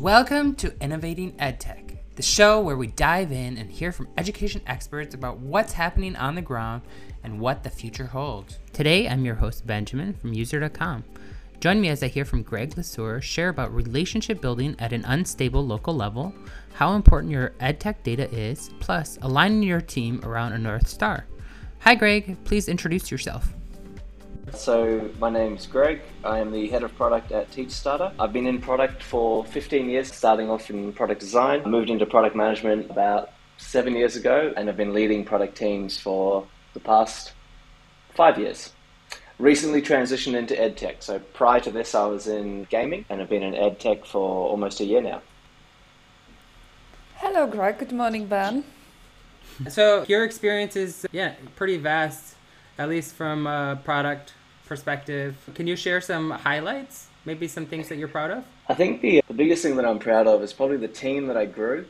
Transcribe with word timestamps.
Welcome 0.00 0.56
to 0.56 0.78
Innovating 0.82 1.32
EdTech, 1.38 1.96
the 2.16 2.22
show 2.22 2.60
where 2.60 2.76
we 2.76 2.88
dive 2.88 3.32
in 3.32 3.56
and 3.56 3.70
hear 3.70 3.92
from 3.92 4.08
education 4.18 4.60
experts 4.66 5.14
about 5.14 5.38
what's 5.38 5.72
happening 5.72 6.14
on 6.16 6.34
the 6.34 6.42
ground 6.42 6.82
and 7.24 7.40
what 7.40 7.62
the 7.62 7.70
future 7.70 8.04
holds. 8.04 8.58
Today, 8.74 9.08
I'm 9.08 9.24
your 9.24 9.36
host, 9.36 9.66
Benjamin 9.66 10.12
from 10.12 10.34
user.com. 10.34 11.02
Join 11.60 11.80
me 11.80 11.88
as 11.88 12.02
I 12.02 12.08
hear 12.08 12.26
from 12.26 12.42
Greg 12.42 12.76
Le 12.76 12.82
Sueur 12.82 13.22
share 13.22 13.48
about 13.48 13.74
relationship 13.74 14.42
building 14.42 14.76
at 14.78 14.92
an 14.92 15.02
unstable 15.06 15.66
local 15.66 15.94
level, 15.94 16.34
how 16.74 16.92
important 16.92 17.32
your 17.32 17.54
EdTech 17.60 18.02
data 18.02 18.30
is, 18.30 18.68
plus 18.80 19.18
aligning 19.22 19.62
your 19.62 19.80
team 19.80 20.20
around 20.24 20.52
a 20.52 20.58
North 20.58 20.88
Star. 20.88 21.24
Hi, 21.80 21.94
Greg. 21.94 22.36
Please 22.44 22.68
introduce 22.68 23.10
yourself. 23.10 23.55
So 24.54 25.10
my 25.18 25.28
name's 25.28 25.66
Greg. 25.66 26.00
I 26.24 26.38
am 26.38 26.52
the 26.52 26.68
head 26.68 26.82
of 26.82 26.94
product 26.96 27.32
at 27.32 27.50
TeachStarter. 27.50 28.12
I've 28.18 28.32
been 28.32 28.46
in 28.46 28.60
product 28.60 29.02
for 29.02 29.44
15 29.44 29.88
years, 29.90 30.12
starting 30.12 30.48
off 30.48 30.70
in 30.70 30.92
product 30.92 31.20
design. 31.20 31.62
I 31.64 31.68
moved 31.68 31.90
into 31.90 32.06
product 32.06 32.36
management 32.36 32.90
about 32.90 33.32
seven 33.58 33.94
years 33.94 34.16
ago, 34.16 34.52
and 34.56 34.68
I've 34.68 34.76
been 34.76 34.94
leading 34.94 35.24
product 35.24 35.56
teams 35.56 35.98
for 35.98 36.46
the 36.74 36.80
past 36.80 37.32
five 38.14 38.38
years. 38.38 38.72
Recently 39.38 39.82
transitioned 39.82 40.36
into 40.36 40.54
EdTech. 40.54 41.02
So 41.02 41.18
prior 41.18 41.60
to 41.60 41.70
this, 41.70 41.94
I 41.94 42.06
was 42.06 42.28
in 42.28 42.64
gaming, 42.70 43.04
and 43.10 43.20
I've 43.20 43.28
been 43.28 43.42
in 43.42 43.52
EdTech 43.52 44.06
for 44.06 44.48
almost 44.48 44.80
a 44.80 44.84
year 44.84 45.02
now. 45.02 45.22
Hello, 47.16 47.46
Greg. 47.46 47.78
Good 47.78 47.92
morning, 47.92 48.26
Ben. 48.26 48.64
So 49.68 50.04
your 50.08 50.24
experience 50.24 50.76
is 50.76 51.06
yeah 51.12 51.34
pretty 51.56 51.78
vast, 51.78 52.36
at 52.78 52.88
least 52.88 53.14
from 53.14 53.46
a 53.46 53.80
product 53.84 54.34
perspective. 54.66 55.36
Can 55.54 55.66
you 55.66 55.76
share 55.76 56.00
some 56.00 56.30
highlights? 56.30 57.06
Maybe 57.24 57.48
some 57.48 57.66
things 57.66 57.88
that 57.88 57.96
you're 57.96 58.08
proud 58.08 58.30
of? 58.30 58.44
I 58.68 58.74
think 58.74 59.00
the, 59.00 59.22
the 59.26 59.34
biggest 59.34 59.62
thing 59.62 59.76
that 59.76 59.86
I'm 59.86 59.98
proud 59.98 60.26
of 60.26 60.42
is 60.42 60.52
probably 60.52 60.76
the 60.76 60.88
team 60.88 61.26
that 61.28 61.36
I 61.36 61.46
grew 61.46 61.86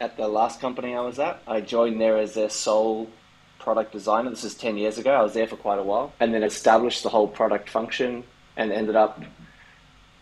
at 0.00 0.16
the 0.16 0.28
last 0.28 0.60
company 0.60 0.94
I 0.94 1.00
was 1.00 1.18
at. 1.18 1.42
I 1.46 1.60
joined 1.60 2.00
there 2.00 2.16
as 2.16 2.34
their 2.34 2.50
sole 2.50 3.10
product 3.58 3.92
designer. 3.92 4.30
This 4.30 4.44
is 4.44 4.54
10 4.54 4.78
years 4.78 4.98
ago. 4.98 5.10
I 5.10 5.22
was 5.22 5.34
there 5.34 5.46
for 5.46 5.56
quite 5.56 5.78
a 5.78 5.82
while 5.82 6.12
and 6.20 6.32
then 6.32 6.42
established 6.42 7.02
the 7.02 7.08
whole 7.08 7.28
product 7.28 7.68
function 7.68 8.24
and 8.56 8.72
ended 8.72 8.96
up 8.96 9.22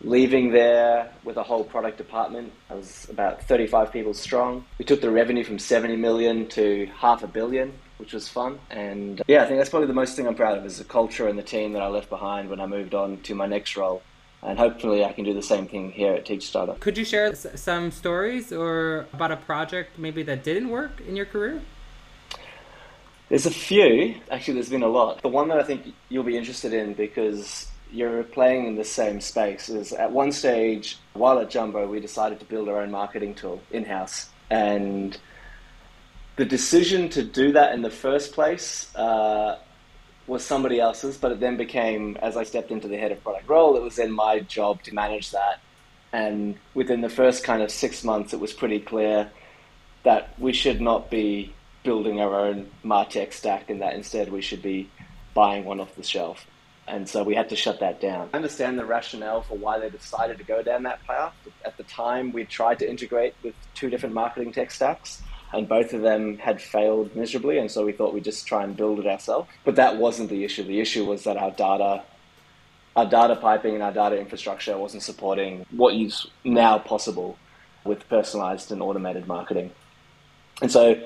leaving 0.01 0.51
there 0.51 1.11
with 1.23 1.37
a 1.37 1.43
whole 1.43 1.63
product 1.63 1.97
department. 1.97 2.51
I 2.69 2.75
was 2.75 3.07
about 3.09 3.41
35 3.43 3.91
people 3.91 4.13
strong. 4.13 4.65
We 4.77 4.85
took 4.85 5.01
the 5.01 5.11
revenue 5.11 5.43
from 5.43 5.59
70 5.59 5.95
million 5.95 6.47
to 6.49 6.87
half 6.95 7.23
a 7.23 7.27
billion, 7.27 7.73
which 7.97 8.13
was 8.13 8.27
fun. 8.27 8.59
And 8.69 9.21
uh, 9.21 9.23
yeah, 9.27 9.43
I 9.43 9.45
think 9.45 9.59
that's 9.59 9.69
probably 9.69 9.87
the 9.87 9.93
most 9.93 10.15
thing 10.15 10.27
I'm 10.27 10.35
proud 10.35 10.57
of 10.57 10.65
is 10.65 10.77
the 10.77 10.83
culture 10.83 11.27
and 11.27 11.37
the 11.37 11.43
team 11.43 11.73
that 11.73 11.81
I 11.81 11.87
left 11.87 12.09
behind 12.09 12.49
when 12.49 12.59
I 12.59 12.65
moved 12.65 12.93
on 12.93 13.17
to 13.21 13.35
my 13.35 13.47
next 13.47 13.75
role. 13.77 14.01
And 14.43 14.57
hopefully 14.57 15.03
I 15.03 15.13
can 15.13 15.25
do 15.25 15.33
the 15.33 15.41
same 15.41 15.67
thing 15.67 15.91
here 15.91 16.13
at 16.13 16.25
TeachStarter. 16.25 16.79
Could 16.79 16.97
you 16.97 17.05
share 17.05 17.33
some 17.35 17.89
stories 17.91 18.51
or 18.51 19.07
about 19.11 19.31
a 19.31 19.37
project 19.37 19.97
maybe 19.97 20.21
that 20.23 20.43
didn't 20.43 20.69
work 20.69 21.01
in 21.07 21.15
your 21.15 21.25
career? 21.25 21.61
There's 23.29 23.45
a 23.45 23.51
few. 23.51 24.15
Actually, 24.31 24.53
there's 24.55 24.69
been 24.69 24.83
a 24.83 24.87
lot. 24.87 25.21
The 25.21 25.27
one 25.27 25.49
that 25.49 25.59
I 25.59 25.63
think 25.63 25.93
you'll 26.09 26.23
be 26.23 26.37
interested 26.37 26.71
in 26.71 26.93
because 26.93 27.67
you're 27.91 28.23
playing 28.23 28.67
in 28.67 28.75
the 28.75 28.85
same 28.85 29.19
space 29.19 29.69
is 29.69 29.91
at 29.91 30.11
one 30.11 30.31
stage, 30.31 30.97
while 31.13 31.39
at 31.39 31.49
Jumbo, 31.49 31.87
we 31.87 31.99
decided 31.99 32.39
to 32.39 32.45
build 32.45 32.69
our 32.69 32.81
own 32.81 32.91
marketing 32.91 33.33
tool 33.33 33.61
in 33.71 33.83
house. 33.85 34.29
And 34.49 35.17
the 36.37 36.45
decision 36.45 37.09
to 37.09 37.23
do 37.23 37.51
that 37.51 37.73
in 37.73 37.81
the 37.81 37.89
first 37.89 38.31
place 38.31 38.95
uh, 38.95 39.57
was 40.27 40.45
somebody 40.45 40.79
else's, 40.79 41.17
but 41.17 41.31
it 41.31 41.39
then 41.39 41.57
became, 41.57 42.15
as 42.21 42.37
I 42.37 42.43
stepped 42.43 42.71
into 42.71 42.87
the 42.87 42.97
head 42.97 43.11
of 43.11 43.21
product 43.23 43.49
role, 43.49 43.75
it 43.75 43.81
was 43.81 43.95
then 43.95 44.11
my 44.11 44.39
job 44.39 44.83
to 44.83 44.93
manage 44.93 45.31
that. 45.31 45.59
And 46.13 46.55
within 46.73 47.01
the 47.01 47.09
first 47.09 47.43
kind 47.43 47.61
of 47.61 47.71
six 47.71 48.03
months, 48.03 48.33
it 48.33 48.39
was 48.39 48.53
pretty 48.53 48.79
clear 48.79 49.29
that 50.03 50.29
we 50.39 50.53
should 50.53 50.79
not 50.79 51.09
be 51.09 51.53
building 51.83 52.21
our 52.21 52.39
own 52.39 52.69
Martech 52.85 53.33
stack 53.33 53.69
and 53.69 53.81
that 53.81 53.95
instead 53.95 54.31
we 54.31 54.41
should 54.41 54.61
be 54.61 54.89
buying 55.33 55.65
one 55.65 55.79
off 55.79 55.95
the 55.95 56.03
shelf. 56.03 56.45
And 56.87 57.09
so 57.09 57.23
we 57.23 57.35
had 57.35 57.49
to 57.49 57.55
shut 57.55 57.79
that 57.79 57.99
down. 57.99 58.29
I 58.31 58.37
understand 58.37 58.77
the 58.77 58.85
rationale 58.85 59.41
for 59.41 59.57
why 59.57 59.79
they 59.79 59.89
decided 59.89 60.37
to 60.37 60.43
go 60.43 60.61
down 60.61 60.83
that 60.83 61.05
path. 61.05 61.33
At 61.65 61.75
the 61.77 61.83
time, 61.83 62.31
we 62.31 62.45
tried 62.45 62.79
to 62.79 62.89
integrate 62.89 63.33
with 63.43 63.55
two 63.73 63.89
different 63.89 64.15
marketing 64.15 64.53
tech 64.53 64.71
stacks, 64.71 65.21
and 65.53 65.67
both 65.67 65.93
of 65.93 66.01
them 66.01 66.37
had 66.37 66.61
failed 66.61 67.15
miserably. 67.15 67.57
And 67.57 67.71
so 67.71 67.85
we 67.85 67.93
thought 67.93 68.13
we'd 68.13 68.23
just 68.23 68.47
try 68.47 68.63
and 68.63 68.75
build 68.75 68.99
it 68.99 69.07
ourselves. 69.07 69.49
But 69.63 69.75
that 69.75 69.97
wasn't 69.97 70.29
the 70.29 70.43
issue. 70.43 70.63
The 70.63 70.79
issue 70.79 71.05
was 71.05 71.23
that 71.23 71.37
our 71.37 71.51
data, 71.51 72.03
our 72.95 73.05
data 73.05 73.35
piping 73.35 73.73
and 73.73 73.83
our 73.83 73.93
data 73.93 74.19
infrastructure 74.19 74.77
wasn't 74.77 75.03
supporting 75.03 75.65
what 75.71 75.93
is 75.95 76.27
now 76.43 76.77
possible 76.77 77.37
with 77.85 78.07
personalized 78.09 78.71
and 78.71 78.81
automated 78.81 79.27
marketing. 79.27 79.71
And 80.61 80.71
so 80.71 81.01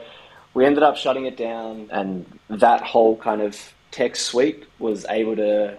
we 0.54 0.66
ended 0.66 0.84
up 0.84 0.98
shutting 0.98 1.26
it 1.26 1.38
down, 1.38 1.90
and 1.92 2.40
that 2.50 2.82
whole 2.82 3.18
kind 3.18 3.42
of 3.42 3.58
tech 3.92 4.16
suite 4.16 4.66
was 4.80 5.06
able 5.10 5.36
to. 5.36 5.78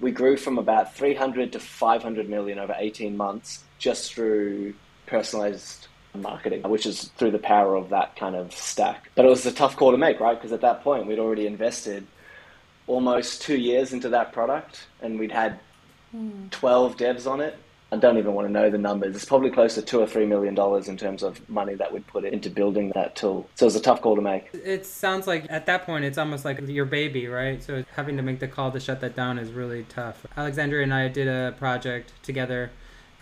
We 0.00 0.10
grew 0.10 0.36
from 0.36 0.58
about 0.58 0.94
300 0.94 1.52
to 1.52 1.60
500 1.60 2.28
million 2.28 2.58
over 2.58 2.74
18 2.76 3.16
months 3.16 3.62
just 3.78 4.12
through 4.12 4.74
personalized 5.06 5.86
marketing, 6.14 6.62
which 6.62 6.86
is 6.86 7.04
through 7.16 7.30
the 7.30 7.38
power 7.38 7.76
of 7.76 7.90
that 7.90 8.16
kind 8.16 8.34
of 8.34 8.52
stack. 8.52 9.10
But 9.14 9.24
it 9.24 9.28
was 9.28 9.44
a 9.46 9.52
tough 9.52 9.76
call 9.76 9.92
to 9.92 9.98
make, 9.98 10.20
right? 10.20 10.36
Because 10.36 10.52
at 10.52 10.60
that 10.62 10.82
point, 10.82 11.06
we'd 11.06 11.18
already 11.18 11.46
invested 11.46 12.06
almost 12.86 13.42
two 13.42 13.56
years 13.56 13.92
into 13.92 14.08
that 14.08 14.32
product 14.32 14.86
and 15.02 15.18
we'd 15.18 15.32
had 15.32 15.58
12 16.50 16.96
devs 16.96 17.30
on 17.30 17.40
it 17.40 17.58
I 17.90 17.96
don't 17.96 18.18
even 18.18 18.34
want 18.34 18.46
to 18.46 18.52
know 18.52 18.68
the 18.68 18.78
numbers. 18.78 19.16
It's 19.16 19.24
probably 19.24 19.50
close 19.50 19.74
to 19.76 19.82
two 19.82 20.00
or 20.00 20.06
three 20.06 20.26
million 20.26 20.54
dollars 20.54 20.88
in 20.88 20.98
terms 20.98 21.22
of 21.22 21.48
money 21.48 21.74
that 21.76 21.92
we'd 21.92 22.06
put 22.06 22.24
into 22.24 22.50
building 22.50 22.92
that 22.94 23.16
tool. 23.16 23.48
So 23.54 23.64
it 23.64 23.68
was 23.68 23.76
a 23.76 23.80
tough 23.80 24.02
call 24.02 24.14
to 24.14 24.20
make. 24.20 24.50
It 24.52 24.84
sounds 24.84 25.26
like 25.26 25.46
at 25.48 25.64
that 25.66 25.86
point 25.86 26.04
it's 26.04 26.18
almost 26.18 26.44
like 26.44 26.60
your 26.68 26.84
baby, 26.84 27.28
right? 27.28 27.62
So 27.62 27.84
having 27.94 28.18
to 28.18 28.22
make 28.22 28.40
the 28.40 28.48
call 28.48 28.70
to 28.72 28.80
shut 28.80 29.00
that 29.00 29.16
down 29.16 29.38
is 29.38 29.52
really 29.52 29.84
tough. 29.84 30.26
Alexandria 30.36 30.82
and 30.82 30.92
I 30.92 31.08
did 31.08 31.28
a 31.28 31.54
project 31.56 32.12
together, 32.22 32.70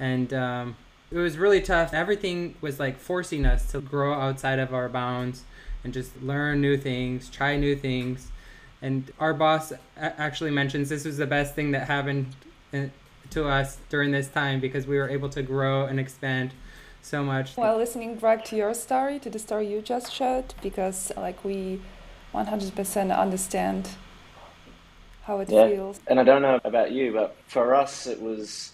and 0.00 0.34
um, 0.34 0.76
it 1.10 1.18
was 1.18 1.38
really 1.38 1.60
tough. 1.60 1.94
Everything 1.94 2.54
was 2.60 2.80
like 2.80 2.98
forcing 2.98 3.46
us 3.46 3.70
to 3.72 3.80
grow 3.80 4.14
outside 4.14 4.58
of 4.58 4.74
our 4.74 4.88
bounds 4.88 5.44
and 5.84 5.92
just 5.92 6.20
learn 6.20 6.60
new 6.60 6.76
things, 6.76 7.28
try 7.30 7.56
new 7.56 7.76
things. 7.76 8.30
And 8.82 9.10
our 9.18 9.32
boss 9.32 9.72
actually 9.96 10.50
mentions 10.50 10.88
this 10.88 11.04
was 11.04 11.16
the 11.16 11.26
best 11.26 11.54
thing 11.54 11.70
that 11.70 11.86
happened 11.86 12.34
eh, 12.72 12.88
to 13.30 13.48
us 13.48 13.78
during 13.88 14.10
this 14.10 14.28
time 14.28 14.60
because 14.60 14.86
we 14.86 14.98
were 14.98 15.08
able 15.08 15.28
to 15.30 15.42
grow 15.42 15.86
and 15.86 15.98
expand 15.98 16.50
so 17.02 17.22
much. 17.22 17.56
Well, 17.56 17.76
listening 17.76 18.16
back 18.16 18.44
to 18.46 18.56
your 18.56 18.74
story, 18.74 19.18
to 19.20 19.30
the 19.30 19.38
story 19.38 19.72
you 19.72 19.80
just 19.80 20.12
shared, 20.12 20.54
because 20.60 21.12
like 21.16 21.44
we 21.44 21.80
100% 22.34 23.16
understand 23.16 23.88
how 25.22 25.38
it 25.40 25.48
yeah. 25.48 25.68
feels. 25.68 26.00
And 26.08 26.20
I 26.20 26.24
don't 26.24 26.42
know 26.42 26.60
about 26.64 26.92
you, 26.92 27.12
but 27.12 27.36
for 27.46 27.74
us, 27.74 28.06
it 28.06 28.20
was, 28.20 28.72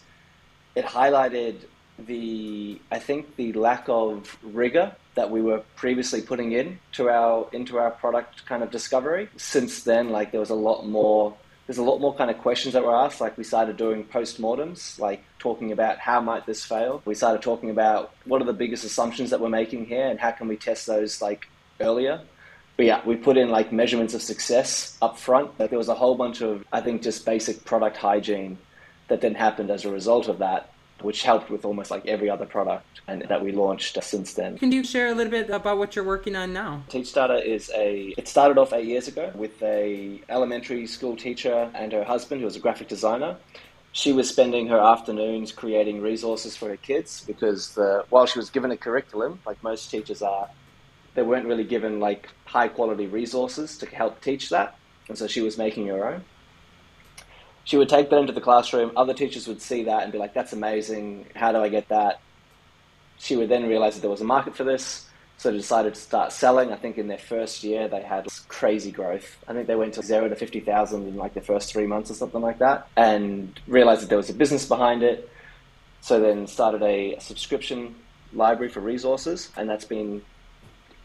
it 0.75 0.85
highlighted 0.85 1.67
the, 2.07 2.81
I 2.91 2.99
think 2.99 3.37
the 3.37 3.53
lack 3.53 3.85
of 3.89 4.37
rigor 4.43 4.95
that 5.15 5.31
we 5.31 5.43
were 5.43 5.63
previously 5.77 6.23
putting 6.23 6.53
in 6.53 6.79
to 6.93 7.09
our 7.09 7.47
into 7.53 7.79
our 7.79 7.91
product 7.91 8.47
kind 8.47 8.63
of 8.63 8.71
discovery. 8.71 9.29
Since 9.37 9.83
then, 9.85 10.11
like 10.11 10.31
there 10.31 10.41
was 10.41 10.51
a 10.51 10.55
lot 10.55 10.87
more 10.87 11.37
there's 11.67 11.79
a 11.79 11.83
lot 11.83 12.01
more 12.01 12.15
kind 12.15 12.31
of 12.31 12.39
questions 12.39 12.75
that 12.75 12.85
were 12.85 12.95
asked. 12.95 13.21
Like 13.21 13.39
we 13.39 13.45
started 13.45 13.77
doing 13.77 14.05
post-mortems, 14.05 14.99
like 14.99 15.23
talking 15.39 15.73
about 15.73 15.99
how 15.99 16.21
might 16.21 16.45
this 16.45 16.65
fail. 16.65 17.03
We 17.05 17.15
started 17.15 17.41
talking 17.41 17.71
about 17.71 18.15
what 18.25 18.43
are 18.43 18.45
the 18.45 18.53
biggest 18.53 18.85
assumptions 18.85 19.31
that 19.31 19.41
we're 19.41 19.49
making 19.49 19.87
here 19.87 20.07
and 20.07 20.19
how 20.19 20.33
can 20.33 20.49
we 20.49 20.57
test 20.57 20.87
those 20.87 21.23
like 21.23 21.49
earlier. 21.81 22.21
But 22.77 22.87
yeah, 22.87 23.01
we 23.05 23.17
put 23.17 23.37
in 23.37 23.51
like 23.51 23.71
measurements 23.71 24.15
of 24.15 24.23
success 24.23 24.97
up 25.01 25.19
front. 25.19 25.59
Like 25.59 25.71
there 25.71 25.79
was 25.79 25.89
a 25.89 25.95
whole 25.95 26.17
bunch 26.17 26.41
of, 26.41 26.65
I 26.73 26.81
think, 26.81 27.03
just 27.03 27.25
basic 27.25 27.65
product 27.65 27.97
hygiene 27.97 28.59
that 29.09 29.21
then 29.21 29.35
happened 29.35 29.71
as 29.71 29.85
a 29.85 29.91
result 29.91 30.29
of 30.29 30.39
that 30.39 30.72
which 31.03 31.23
helped 31.23 31.51
with 31.51 31.65
almost 31.65 31.91
like 31.91 32.07
every 32.07 32.31
other 32.31 32.47
product 32.47 33.01
and 33.09 33.23
that 33.23 33.43
we 33.43 33.53
launched 33.53 34.03
since 34.03 34.35
then. 34.35 34.59
Can 34.59 34.73
you 34.73 34.85
share 34.85 35.09
a 35.09 35.15
little 35.15 35.31
bit 35.31 35.51
about 35.51 35.79
what 35.79 35.97
you're 35.97 36.05
working 36.05 36.37
on 36.37 36.53
now? 36.53 36.83
TeachStarter 36.89 37.45
is 37.45 37.71
a 37.75 38.15
it 38.17 38.29
started 38.29 38.59
off 38.59 38.73
8 38.73 38.87
years 38.87 39.09
ago 39.09 39.31
with 39.35 39.63
a 39.63 40.21
elementary 40.29 40.87
school 40.87 41.17
teacher 41.17 41.71
and 41.75 41.93
her 41.93 42.05
husband 42.05 42.41
who 42.41 42.47
was 42.47 42.57
a 42.57 42.61
graphic 42.61 42.89
designer. 42.89 43.37
She 43.93 44.13
was 44.13 44.29
spending 44.29 44.69
her 44.69 44.79
afternoons 44.79 45.53
creating 45.53 46.01
resources 46.01 46.57
for 46.57 46.69
her 46.69 46.79
kids 46.79 47.23
because 47.27 47.75
the, 47.75 48.05
while 48.09 48.25
she 48.25 48.39
was 48.39 48.49
given 48.49 48.71
a 48.71 48.77
curriculum, 48.77 49.41
like 49.45 49.63
most 49.63 49.91
teachers 49.91 50.23
are, 50.23 50.49
they 51.15 51.23
weren't 51.23 51.47
really 51.47 51.65
given 51.65 52.01
like 52.01 52.29
high 52.47 52.69
quality 52.69 53.07
resources 53.07 53.77
to 53.79 53.87
help 53.87 54.23
teach 54.23 54.49
that. 54.49 54.79
And 55.09 55.19
so 55.19 55.27
she 55.27 55.43
was 55.43 55.59
making 55.59 55.89
her 55.89 56.09
own 56.09 56.25
she 57.65 57.77
would 57.77 57.89
take 57.89 58.11
that 58.11 58.19
into 58.19 58.33
the 58.33 58.41
classroom. 58.41 58.93
Other 58.97 59.15
teachers 59.15 59.47
would 59.47 59.63
see 59.63 59.85
that 59.85 60.03
and 60.03 60.13
be 60.13 60.19
like, 60.19 60.35
that's 60.35 60.53
amazing. 60.53 61.27
How 61.35 61.53
do 61.53 61.59
I 61.59 61.69
get 61.69 61.89
that? 61.89 62.21
She 63.19 63.37
would 63.37 63.49
then 63.49 63.69
realize 63.69 63.95
that 63.95 64.01
there 64.01 64.11
was 64.11 64.21
a 64.21 64.25
market 64.25 64.57
for 64.57 64.65
this. 64.65 65.09
So 65.39 65.51
decided 65.51 65.95
to 65.95 66.01
start 66.01 66.33
selling. 66.33 66.73
I 66.73 66.77
think 66.77 66.99
in 66.99 67.09
their 67.09 67.19
first 67.19 67.65
year, 67.65 67.89
they 67.89 68.03
had 68.03 68.27
crazy 68.49 68.93
growth. 68.93 69.39
I 69.49 69.53
think 69.53 69.67
they 69.67 69.75
went 69.75 69.95
to 69.95 70.03
zero 70.03 70.29
to 70.29 70.37
50,000 70.37 71.09
in 71.09 71.17
like 71.17 71.35
the 71.35 71.41
first 71.41 71.73
three 71.73 71.87
months 71.87 72.11
or 72.11 72.15
something 72.15 72.41
like 72.41 72.59
that 72.59 72.87
and 72.97 73.59
realized 73.67 74.03
that 74.03 74.09
there 74.09 74.19
was 74.19 74.31
a 74.31 74.35
business 74.35 74.67
behind 74.67 75.03
it. 75.03 75.29
So 76.01 76.21
then 76.21 76.47
started 76.47 76.83
a 76.83 77.17
subscription 77.21 77.95
library 78.33 78.71
for 78.71 78.81
resources, 78.81 79.51
and 79.57 79.69
that's 79.69 79.85
been 79.85 80.23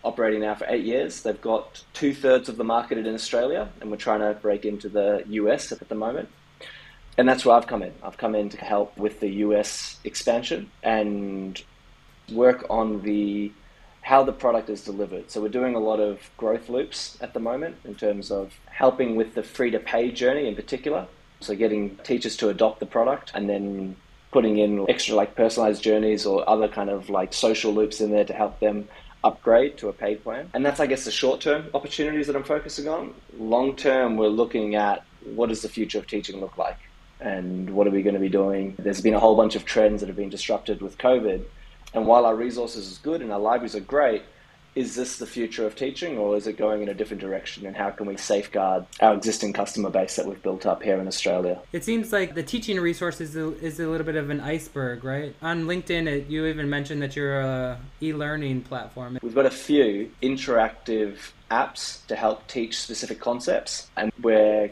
operating 0.04 0.42
now 0.42 0.56
for 0.56 0.66
eight 0.70 0.86
years. 0.86 1.22
They've 1.22 1.40
got 1.40 1.84
two 1.94 2.14
thirds 2.14 2.50
of 2.50 2.58
the 2.58 2.64
market 2.64 2.98
in 2.98 3.14
Australia, 3.14 3.70
and 3.82 3.92
we're 3.92 3.98
trying 3.98 4.22
to 4.22 4.40
break 4.40 4.66
into 4.66 4.90
the 4.90 5.24
US 5.28 5.72
at 5.72 5.88
the 5.88 5.96
moment. 5.96 6.30
And 7.18 7.28
that's 7.28 7.46
where 7.46 7.56
I've 7.56 7.68
come 7.68 7.82
in. 7.82 7.94
I've 8.04 8.18
come 8.18 8.36
in 8.36 8.50
to 8.50 8.58
help 8.58 8.96
with 8.98 9.20
the 9.20 9.30
US 9.46 9.98
expansion 10.04 10.72
and 10.84 11.62
work 12.32 12.66
on 12.70 13.02
the 13.02 13.52
how 14.02 14.24
the 14.24 14.32
product 14.32 14.70
is 14.70 14.86
delivered. 14.86 15.30
So 15.30 15.42
we're 15.42 15.50
doing 15.50 15.76
a 15.76 15.80
lot 15.80 16.00
of 16.00 16.30
growth 16.38 16.70
loops 16.70 17.18
at 17.20 17.34
the 17.34 17.42
moment 17.42 17.76
in 17.84 17.94
terms 17.96 18.32
of 18.32 18.54
helping 18.68 19.18
with 19.18 19.36
the 19.36 19.44
free 19.44 19.70
to 19.72 19.80
pay 19.80 20.12
journey 20.12 20.48
in 20.48 20.56
particular. 20.56 21.08
So 21.42 21.56
getting 21.56 21.98
teachers 21.98 22.38
to 22.38 22.48
adopt 22.48 22.80
the 22.80 22.86
product 22.86 23.32
and 23.34 23.50
then 23.50 23.98
putting 24.32 24.60
in 24.60 24.90
extra 24.90 25.16
like 25.16 25.36
personalized 25.36 25.84
journeys 25.84 26.26
or 26.26 26.48
other 26.50 26.70
kind 26.70 26.90
of 26.90 27.10
like 27.10 27.34
social 27.34 27.74
loops 27.74 28.00
in 28.00 28.12
there 28.12 28.24
to 28.24 28.34
help 28.34 28.60
them 28.62 28.88
upgrade 29.26 29.78
to 29.80 29.90
a 29.90 29.94
paid 29.94 30.24
plan. 30.24 30.50
And 30.54 30.66
that's, 30.66 30.80
I 30.80 30.86
guess, 30.86 31.04
the 31.04 31.12
short 31.12 31.42
term 31.42 31.66
opportunities 31.74 32.28
that 32.28 32.36
I'm 32.38 32.44
focusing 32.44 32.88
on. 32.88 33.14
Long 33.38 33.76
term, 33.76 34.16
we're 34.16 34.30
looking 34.30 34.76
at 34.76 35.04
what 35.36 35.50
does 35.50 35.64
the 35.64 35.70
future 35.70 35.98
of 35.98 36.08
teaching 36.08 36.40
look 36.40 36.58
like 36.58 36.78
and 37.20 37.70
what 37.70 37.88
are 37.88 37.92
we 37.92 38.04
going 38.04 38.14
to 38.14 38.20
be 38.20 38.30
doing. 38.30 38.76
There's 38.78 39.02
been 39.02 39.14
a 39.14 39.20
whole 39.20 39.36
bunch 39.36 39.56
of 39.56 39.66
trends 39.66 40.02
that 40.02 40.08
have 40.08 40.16
been 40.16 40.30
disrupted 40.30 40.82
with 40.82 40.98
COVID. 40.98 41.44
And 41.94 42.06
while 42.06 42.26
our 42.26 42.36
resources 42.36 42.92
is 42.92 42.98
good 42.98 43.22
and 43.22 43.32
our 43.32 43.40
libraries 43.40 43.76
are 43.76 43.80
great, 43.80 44.24
is 44.78 44.94
this 44.94 45.18
the 45.18 45.26
future 45.26 45.66
of 45.66 45.76
teaching 45.76 46.20
or 46.20 46.38
is 46.38 46.46
it 46.46 46.56
going 46.56 46.84
in 46.84 46.90
a 46.90 46.94
different 46.94 47.20
direction 47.20 47.66
and 47.66 47.76
how 47.76 47.90
can 47.90 48.06
we 48.06 48.16
safeguard 48.16 48.86
our 49.02 49.16
existing 49.16 49.52
customer 49.52 49.90
base 49.90 50.16
that 50.18 50.28
we've 50.28 50.44
built 50.44 50.68
up 50.68 50.84
here 50.84 51.00
in 51.00 51.08
Australia? 51.08 51.60
It 51.74 51.84
seems 51.84 52.14
like 52.14 52.36
the 52.36 52.44
teaching 52.44 52.80
resources 52.80 53.36
is 53.36 53.80
a 53.80 53.88
little 53.88 54.06
bit 54.06 54.16
of 54.16 54.30
an 54.30 54.40
iceberg, 54.40 55.04
right? 55.04 55.36
On 55.42 55.64
LinkedIn, 55.64 56.06
it, 56.06 56.28
you 56.28 56.46
even 56.46 56.70
mentioned 56.70 57.02
that 57.02 57.16
you're 57.16 57.40
a 57.40 57.80
e-learning 58.04 58.62
platform. 58.62 59.18
We've 59.24 59.34
got 59.34 59.48
a 59.48 59.52
few 59.52 60.12
interactive 60.22 61.32
apps 61.50 62.06
to 62.06 62.16
help 62.16 62.46
teach 62.48 62.80
specific 62.80 63.20
concepts 63.20 63.90
and 63.98 64.12
we're 64.22 64.70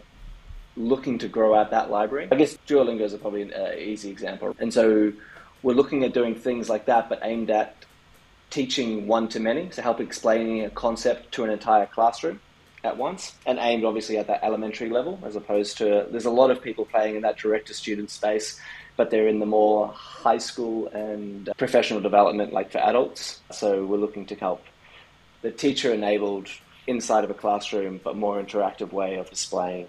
looking 0.77 1.17
to 1.19 1.27
grow 1.27 1.55
out 1.55 1.71
that 1.71 1.89
library. 1.89 2.27
I 2.31 2.35
guess 2.35 2.57
Duolingo 2.67 3.01
is 3.01 3.13
probably 3.15 3.43
an 3.43 3.53
uh, 3.53 3.71
easy 3.77 4.09
example. 4.09 4.55
And 4.59 4.73
so 4.73 5.13
we're 5.63 5.73
looking 5.73 6.03
at 6.03 6.13
doing 6.13 6.35
things 6.35 6.69
like 6.69 6.85
that, 6.85 7.09
but 7.09 7.19
aimed 7.23 7.49
at 7.49 7.75
teaching 8.49 9.07
one 9.07 9.27
to 9.29 9.39
many, 9.39 9.67
to 9.69 9.81
help 9.81 9.99
explaining 9.99 10.63
a 10.65 10.69
concept 10.69 11.31
to 11.33 11.43
an 11.43 11.49
entire 11.49 11.85
classroom 11.85 12.39
at 12.83 12.97
once, 12.97 13.33
and 13.45 13.57
aimed 13.59 13.83
obviously 13.83 14.17
at 14.17 14.27
that 14.27 14.43
elementary 14.43 14.89
level, 14.89 15.19
as 15.23 15.35
opposed 15.35 15.77
to 15.79 16.07
there's 16.11 16.25
a 16.25 16.29
lot 16.29 16.51
of 16.51 16.61
people 16.61 16.85
playing 16.85 17.15
in 17.15 17.21
that 17.23 17.37
direct 17.37 17.67
to 17.67 17.73
student 17.73 18.11
space, 18.11 18.59
but 18.95 19.09
they're 19.09 19.27
in 19.27 19.39
the 19.39 19.45
more 19.45 19.87
high 19.87 20.37
school 20.37 20.87
and 20.89 21.49
professional 21.57 21.99
development, 21.99 22.53
like 22.53 22.71
for 22.71 22.77
adults. 22.77 23.41
So 23.51 23.83
we're 23.85 23.97
looking 23.97 24.25
to 24.27 24.35
help 24.35 24.63
the 25.41 25.51
teacher 25.51 25.93
enabled 25.93 26.47
inside 26.87 27.23
of 27.23 27.31
a 27.31 27.33
classroom, 27.33 27.99
but 28.03 28.15
more 28.15 28.41
interactive 28.41 28.91
way 28.91 29.15
of 29.15 29.29
displaying 29.29 29.87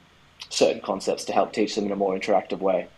certain 0.49 0.81
concepts 0.81 1.25
to 1.25 1.33
help 1.33 1.53
teach 1.53 1.75
them 1.75 1.87
in 1.87 1.93
a 1.93 1.97
more 1.97 2.17
interactive 2.17 2.59
way. 2.59 2.89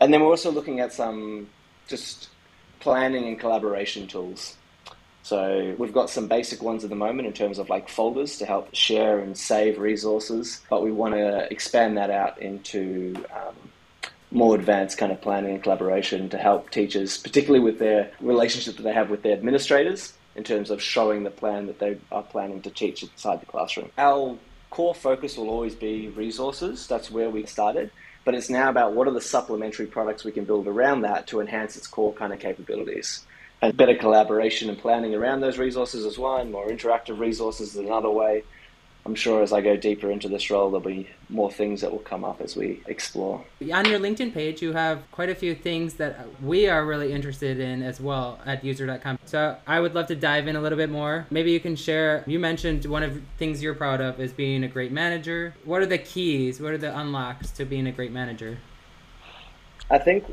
And 0.00 0.12
then 0.12 0.20
we're 0.20 0.28
also 0.28 0.50
looking 0.50 0.80
at 0.80 0.92
some 0.92 1.48
just 1.88 2.28
planning 2.80 3.28
and 3.28 3.38
collaboration 3.38 4.06
tools. 4.06 4.56
So 5.22 5.76
we've 5.78 5.92
got 5.92 6.10
some 6.10 6.26
basic 6.26 6.62
ones 6.62 6.82
at 6.82 6.90
the 6.90 6.96
moment 6.96 7.28
in 7.28 7.32
terms 7.32 7.58
of 7.58 7.70
like 7.70 7.88
folders 7.88 8.38
to 8.38 8.46
help 8.46 8.74
share 8.74 9.20
and 9.20 9.38
save 9.38 9.78
resources, 9.78 10.60
but 10.68 10.82
we 10.82 10.90
want 10.90 11.14
to 11.14 11.50
expand 11.52 11.96
that 11.96 12.10
out 12.10 12.42
into 12.42 13.14
um, 13.32 13.54
more 14.32 14.56
advanced 14.56 14.98
kind 14.98 15.12
of 15.12 15.20
planning 15.20 15.54
and 15.54 15.62
collaboration 15.62 16.28
to 16.30 16.38
help 16.38 16.70
teachers, 16.70 17.18
particularly 17.18 17.64
with 17.64 17.78
their 17.78 18.10
relationship 18.20 18.76
that 18.76 18.82
they 18.82 18.92
have 18.92 19.10
with 19.10 19.22
their 19.22 19.34
administrators 19.34 20.14
in 20.34 20.42
terms 20.42 20.70
of 20.70 20.82
showing 20.82 21.22
the 21.22 21.30
plan 21.30 21.66
that 21.66 21.78
they 21.78 21.98
are 22.10 22.22
planning 22.22 22.60
to 22.62 22.70
teach 22.70 23.02
inside 23.02 23.40
the 23.40 23.46
classroom. 23.46 23.90
Our 23.98 24.36
core 24.72 24.94
focus 24.94 25.36
will 25.36 25.50
always 25.50 25.74
be 25.74 26.08
resources. 26.08 26.86
That's 26.86 27.10
where 27.10 27.30
we 27.30 27.46
started. 27.46 27.90
But 28.24 28.34
it's 28.34 28.50
now 28.50 28.70
about 28.70 28.94
what 28.94 29.06
are 29.06 29.12
the 29.12 29.20
supplementary 29.20 29.86
products 29.86 30.24
we 30.24 30.32
can 30.32 30.44
build 30.44 30.66
around 30.66 31.02
that 31.02 31.26
to 31.28 31.40
enhance 31.40 31.76
its 31.76 31.86
core 31.86 32.12
kind 32.14 32.32
of 32.32 32.38
capabilities 32.38 33.24
and 33.62 33.76
better 33.76 33.94
collaboration 33.94 34.68
and 34.68 34.78
planning 34.78 35.14
around 35.14 35.40
those 35.40 35.56
resources 35.56 36.04
as 36.04 36.18
one, 36.18 36.50
more 36.50 36.68
interactive 36.68 37.20
resources 37.20 37.70
is 37.70 37.76
another 37.76 38.10
way. 38.10 38.42
I'm 39.04 39.16
sure 39.16 39.42
as 39.42 39.52
I 39.52 39.60
go 39.60 39.76
deeper 39.76 40.12
into 40.12 40.28
this 40.28 40.48
role, 40.48 40.70
there'll 40.70 40.86
be 40.86 41.08
more 41.28 41.50
things 41.50 41.80
that 41.80 41.90
will 41.90 41.98
come 41.98 42.24
up 42.24 42.40
as 42.40 42.54
we 42.54 42.80
explore. 42.86 43.44
On 43.60 43.84
your 43.84 43.98
LinkedIn 43.98 44.32
page, 44.32 44.62
you 44.62 44.72
have 44.72 45.02
quite 45.10 45.28
a 45.28 45.34
few 45.34 45.56
things 45.56 45.94
that 45.94 46.24
we 46.40 46.68
are 46.68 46.86
really 46.86 47.12
interested 47.12 47.58
in 47.58 47.82
as 47.82 48.00
well 48.00 48.38
at 48.46 48.64
user.com. 48.64 49.18
So 49.24 49.56
I 49.66 49.80
would 49.80 49.96
love 49.96 50.06
to 50.06 50.14
dive 50.14 50.46
in 50.46 50.54
a 50.54 50.60
little 50.60 50.78
bit 50.78 50.88
more. 50.88 51.26
Maybe 51.30 51.50
you 51.50 51.58
can 51.58 51.74
share. 51.74 52.22
You 52.28 52.38
mentioned 52.38 52.84
one 52.84 53.02
of 53.02 53.14
the 53.14 53.22
things 53.38 53.60
you're 53.60 53.74
proud 53.74 54.00
of 54.00 54.20
is 54.20 54.32
being 54.32 54.62
a 54.62 54.68
great 54.68 54.92
manager. 54.92 55.54
What 55.64 55.82
are 55.82 55.86
the 55.86 55.98
keys? 55.98 56.60
What 56.60 56.72
are 56.72 56.78
the 56.78 56.96
unlocks 56.96 57.50
to 57.52 57.64
being 57.64 57.88
a 57.88 57.92
great 57.92 58.12
manager? 58.12 58.58
I 59.90 59.98
think 59.98 60.24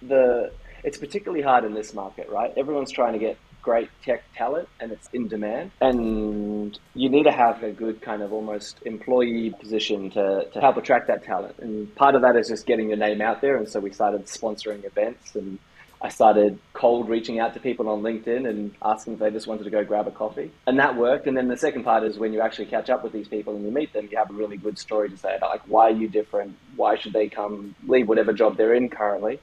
the 0.00 0.52
it's 0.84 0.96
particularly 0.96 1.42
hard 1.42 1.64
in 1.64 1.74
this 1.74 1.92
market, 1.92 2.28
right? 2.28 2.52
Everyone's 2.56 2.92
trying 2.92 3.14
to 3.14 3.18
get 3.18 3.36
great 3.66 3.90
tech 4.04 4.22
talent 4.36 4.68
and 4.78 4.92
it's 4.92 5.08
in 5.12 5.26
demand. 5.26 5.72
And 5.80 6.78
you 6.94 7.08
need 7.10 7.24
to 7.24 7.32
have 7.32 7.64
a 7.64 7.72
good 7.72 8.00
kind 8.00 8.22
of 8.22 8.32
almost 8.32 8.78
employee 8.86 9.50
position 9.50 10.08
to, 10.10 10.46
to 10.52 10.60
help 10.60 10.76
attract 10.76 11.08
that 11.08 11.24
talent. 11.24 11.56
And 11.58 11.92
part 11.96 12.14
of 12.14 12.22
that 12.22 12.36
is 12.36 12.46
just 12.46 12.64
getting 12.64 12.88
your 12.88 12.96
name 12.96 13.20
out 13.20 13.40
there. 13.40 13.56
And 13.56 13.68
so 13.68 13.80
we 13.80 13.90
started 13.92 14.26
sponsoring 14.26 14.84
events 14.84 15.34
and 15.34 15.58
I 16.00 16.10
started 16.10 16.60
cold 16.74 17.08
reaching 17.08 17.40
out 17.40 17.54
to 17.54 17.60
people 17.60 17.88
on 17.88 18.02
LinkedIn 18.02 18.48
and 18.48 18.72
asking 18.84 19.14
if 19.14 19.18
they 19.18 19.32
just 19.32 19.48
wanted 19.48 19.64
to 19.64 19.70
go 19.70 19.82
grab 19.82 20.06
a 20.06 20.12
coffee. 20.12 20.52
And 20.68 20.78
that 20.78 20.96
worked. 20.96 21.26
And 21.26 21.36
then 21.36 21.48
the 21.48 21.56
second 21.56 21.82
part 21.82 22.04
is 22.04 22.18
when 22.18 22.32
you 22.32 22.40
actually 22.40 22.66
catch 22.66 22.88
up 22.88 23.02
with 23.02 23.12
these 23.12 23.26
people 23.26 23.56
and 23.56 23.64
you 23.64 23.72
meet 23.72 23.92
them, 23.92 24.06
you 24.08 24.16
have 24.16 24.30
a 24.30 24.34
really 24.34 24.58
good 24.58 24.78
story 24.78 25.10
to 25.10 25.16
say 25.16 25.34
about 25.34 25.50
like, 25.50 25.62
why 25.66 25.88
are 25.88 25.98
you 26.02 26.06
different? 26.06 26.56
Why 26.76 26.96
should 26.96 27.14
they 27.14 27.28
come 27.28 27.74
leave 27.88 28.06
whatever 28.06 28.32
job 28.32 28.56
they're 28.56 28.74
in 28.74 28.90
currently 28.90 29.40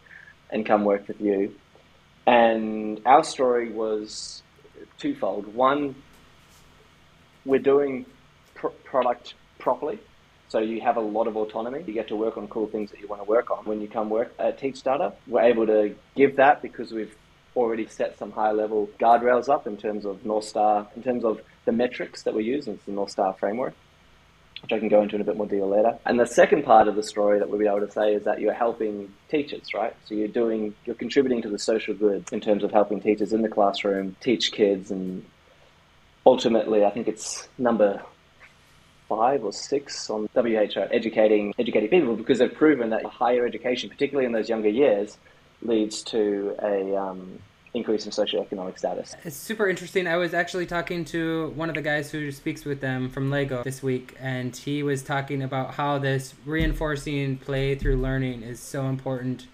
and 0.50 0.66
come 0.66 0.86
work 0.86 1.10
with 1.10 1.20
you? 1.20 1.54
And 2.26 3.02
our 3.06 3.24
story 3.24 3.72
was 3.72 4.44
twofold. 4.98 5.54
One, 5.54 5.96
we're 7.46 7.60
doing 7.60 8.06
pr- 8.56 8.68
product 8.84 9.34
properly. 9.60 10.00
So 10.48 10.60
you 10.60 10.82
have 10.82 10.98
a 10.98 11.02
lot 11.02 11.28
of 11.28 11.36
autonomy. 11.36 11.84
You 11.86 11.94
get 11.94 12.08
to 12.10 12.16
work 12.16 12.38
on 12.38 12.48
cool 12.48 12.68
things 12.68 12.92
that 12.92 13.00
you 13.00 13.08
want 13.08 13.22
to 13.22 13.30
work 13.30 13.50
on. 13.50 13.66
When 13.66 13.82
you 13.82 13.88
come 13.88 14.10
work 14.10 14.34
at 14.38 14.60
TeachStarter, 14.60 15.14
we're 15.28 15.42
able 15.42 15.66
to 15.66 15.96
give 16.16 16.36
that 16.36 16.62
because 16.62 16.92
we've 16.92 17.16
already 17.56 17.88
set 17.88 18.18
some 18.18 18.32
high 18.32 18.52
level 18.52 18.90
guardrails 19.00 19.50
up 19.50 19.68
in 19.68 19.78
terms 19.78 20.06
of 20.06 20.26
North 20.26 20.46
Star, 20.46 20.88
in 20.96 21.04
terms 21.04 21.26
of 21.26 21.42
the 21.66 21.72
metrics 21.72 22.24
that 22.24 22.34
we 22.34 22.44
use. 22.44 22.68
It's 22.68 22.86
the 22.86 22.92
North 22.92 23.12
Star 23.12 23.34
framework 23.34 23.74
which 24.64 24.72
I 24.72 24.80
can 24.80 24.88
go 24.88 25.02
into 25.02 25.16
in 25.16 25.22
a 25.22 25.26
bit 25.26 25.36
more 25.36 25.46
detail 25.46 25.68
later. 25.68 26.00
And 26.06 26.18
the 26.18 26.26
second 26.26 26.64
part 26.64 26.88
of 26.88 26.96
the 26.96 27.04
story 27.04 27.38
that 27.38 27.50
we'll 27.50 27.60
be 27.60 27.68
able 27.68 27.86
to 27.86 27.92
say 27.92 28.14
is 28.14 28.24
that 28.24 28.40
you're 28.40 28.54
helping 28.54 29.14
teachers, 29.30 29.74
right? 29.74 29.94
So 30.06 30.16
you're 30.16 30.30
doing, 30.30 30.74
you're 30.86 30.96
contributing 30.96 31.42
to 31.42 31.50
the 31.50 31.60
social 31.60 31.94
good 31.94 32.26
in 32.32 32.40
terms 32.40 32.64
of 32.64 32.72
helping 32.72 33.02
teachers 33.02 33.34
in 33.34 33.42
the 33.42 33.50
classroom 33.50 34.16
teach 34.22 34.54
kids, 34.54 34.90
and 34.90 35.26
ultimately, 36.26 36.86
I 36.86 36.92
think 36.92 37.10
it's 37.10 37.50
number 37.58 38.02
five 39.10 39.44
or 39.44 39.52
six 39.52 40.10
on 40.10 40.30
WHO 40.34 40.82
educating 40.92 41.54
educating 41.60 41.90
people 41.90 42.16
because 42.16 42.40
they've 42.40 42.54
proven 42.54 42.90
that 42.92 43.04
higher 43.06 43.46
education, 43.46 43.90
particularly 43.90 44.26
in 44.26 44.32
those 44.32 44.48
younger 44.48 44.70
years, 44.70 45.18
leads 45.62 46.04
to 46.04 46.56
a 46.64 46.96
um, 46.96 47.40
increase 47.74 48.06
in 48.06 48.12
socioeconomic 48.12 48.78
status. 48.78 49.16
It's 49.24 49.36
super 49.36 49.68
interesting. 49.68 50.08
I 50.08 50.18
was 50.18 50.34
actually 50.34 50.66
talking 50.66 51.06
to 51.06 51.52
one 51.56 51.70
of 51.70 51.76
the 51.76 51.82
guys 51.82 52.12
who 52.12 52.32
speaks 52.32 52.66
with 52.66 52.82
them 52.82 53.10
from 53.10 53.32
Lego 53.32 53.64
this 53.64 53.82
week, 53.82 54.16
and 54.20 54.56
he 54.56 54.84
was 54.84 55.02
talking 55.02 55.42
about 55.42 55.74
how 55.74 55.98
this 55.98 56.36
reinforcing 56.46 57.38
play 57.38 57.76
through 57.76 57.98
learning 57.98 58.44
is 58.44 58.60
so 58.60 58.86
important. 58.86 59.48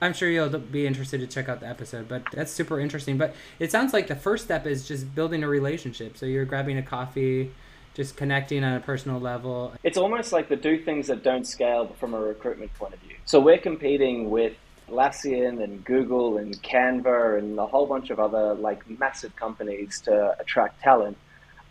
I'm 0.00 0.12
sure 0.12 0.28
you'll 0.28 0.50
be 0.58 0.86
interested 0.86 1.20
to 1.20 1.26
check 1.26 1.48
out 1.48 1.60
the 1.60 1.68
episode, 1.68 2.08
but 2.08 2.24
that's 2.32 2.52
super 2.52 2.78
interesting. 2.78 3.16
But 3.16 3.34
it 3.58 3.70
sounds 3.70 3.92
like 3.92 4.06
the 4.06 4.16
first 4.16 4.44
step 4.44 4.66
is 4.66 4.86
just 4.86 5.14
building 5.14 5.42
a 5.42 5.48
relationship. 5.48 6.16
So 6.16 6.26
you're 6.26 6.44
grabbing 6.44 6.78
a 6.78 6.82
coffee, 6.82 7.52
just 7.94 8.16
connecting 8.16 8.64
on 8.64 8.74
a 8.74 8.80
personal 8.80 9.20
level. 9.20 9.72
It's 9.82 9.96
almost 9.96 10.32
like 10.32 10.48
the 10.48 10.56
do 10.56 10.78
things 10.78 11.06
that 11.06 11.22
don't 11.22 11.46
scale 11.46 11.94
from 11.98 12.12
a 12.12 12.20
recruitment 12.20 12.74
point 12.74 12.94
of 12.94 13.00
view. 13.00 13.16
So 13.24 13.40
we're 13.40 13.58
competing 13.58 14.30
with 14.30 14.52
Atlassian 14.88 15.62
and 15.62 15.84
Google 15.84 16.38
and 16.38 16.60
Canva 16.62 17.38
and 17.38 17.58
a 17.58 17.66
whole 17.66 17.86
bunch 17.86 18.10
of 18.10 18.20
other 18.20 18.54
like 18.54 18.88
massive 18.98 19.34
companies 19.36 20.00
to 20.02 20.36
attract 20.38 20.80
talent. 20.80 21.16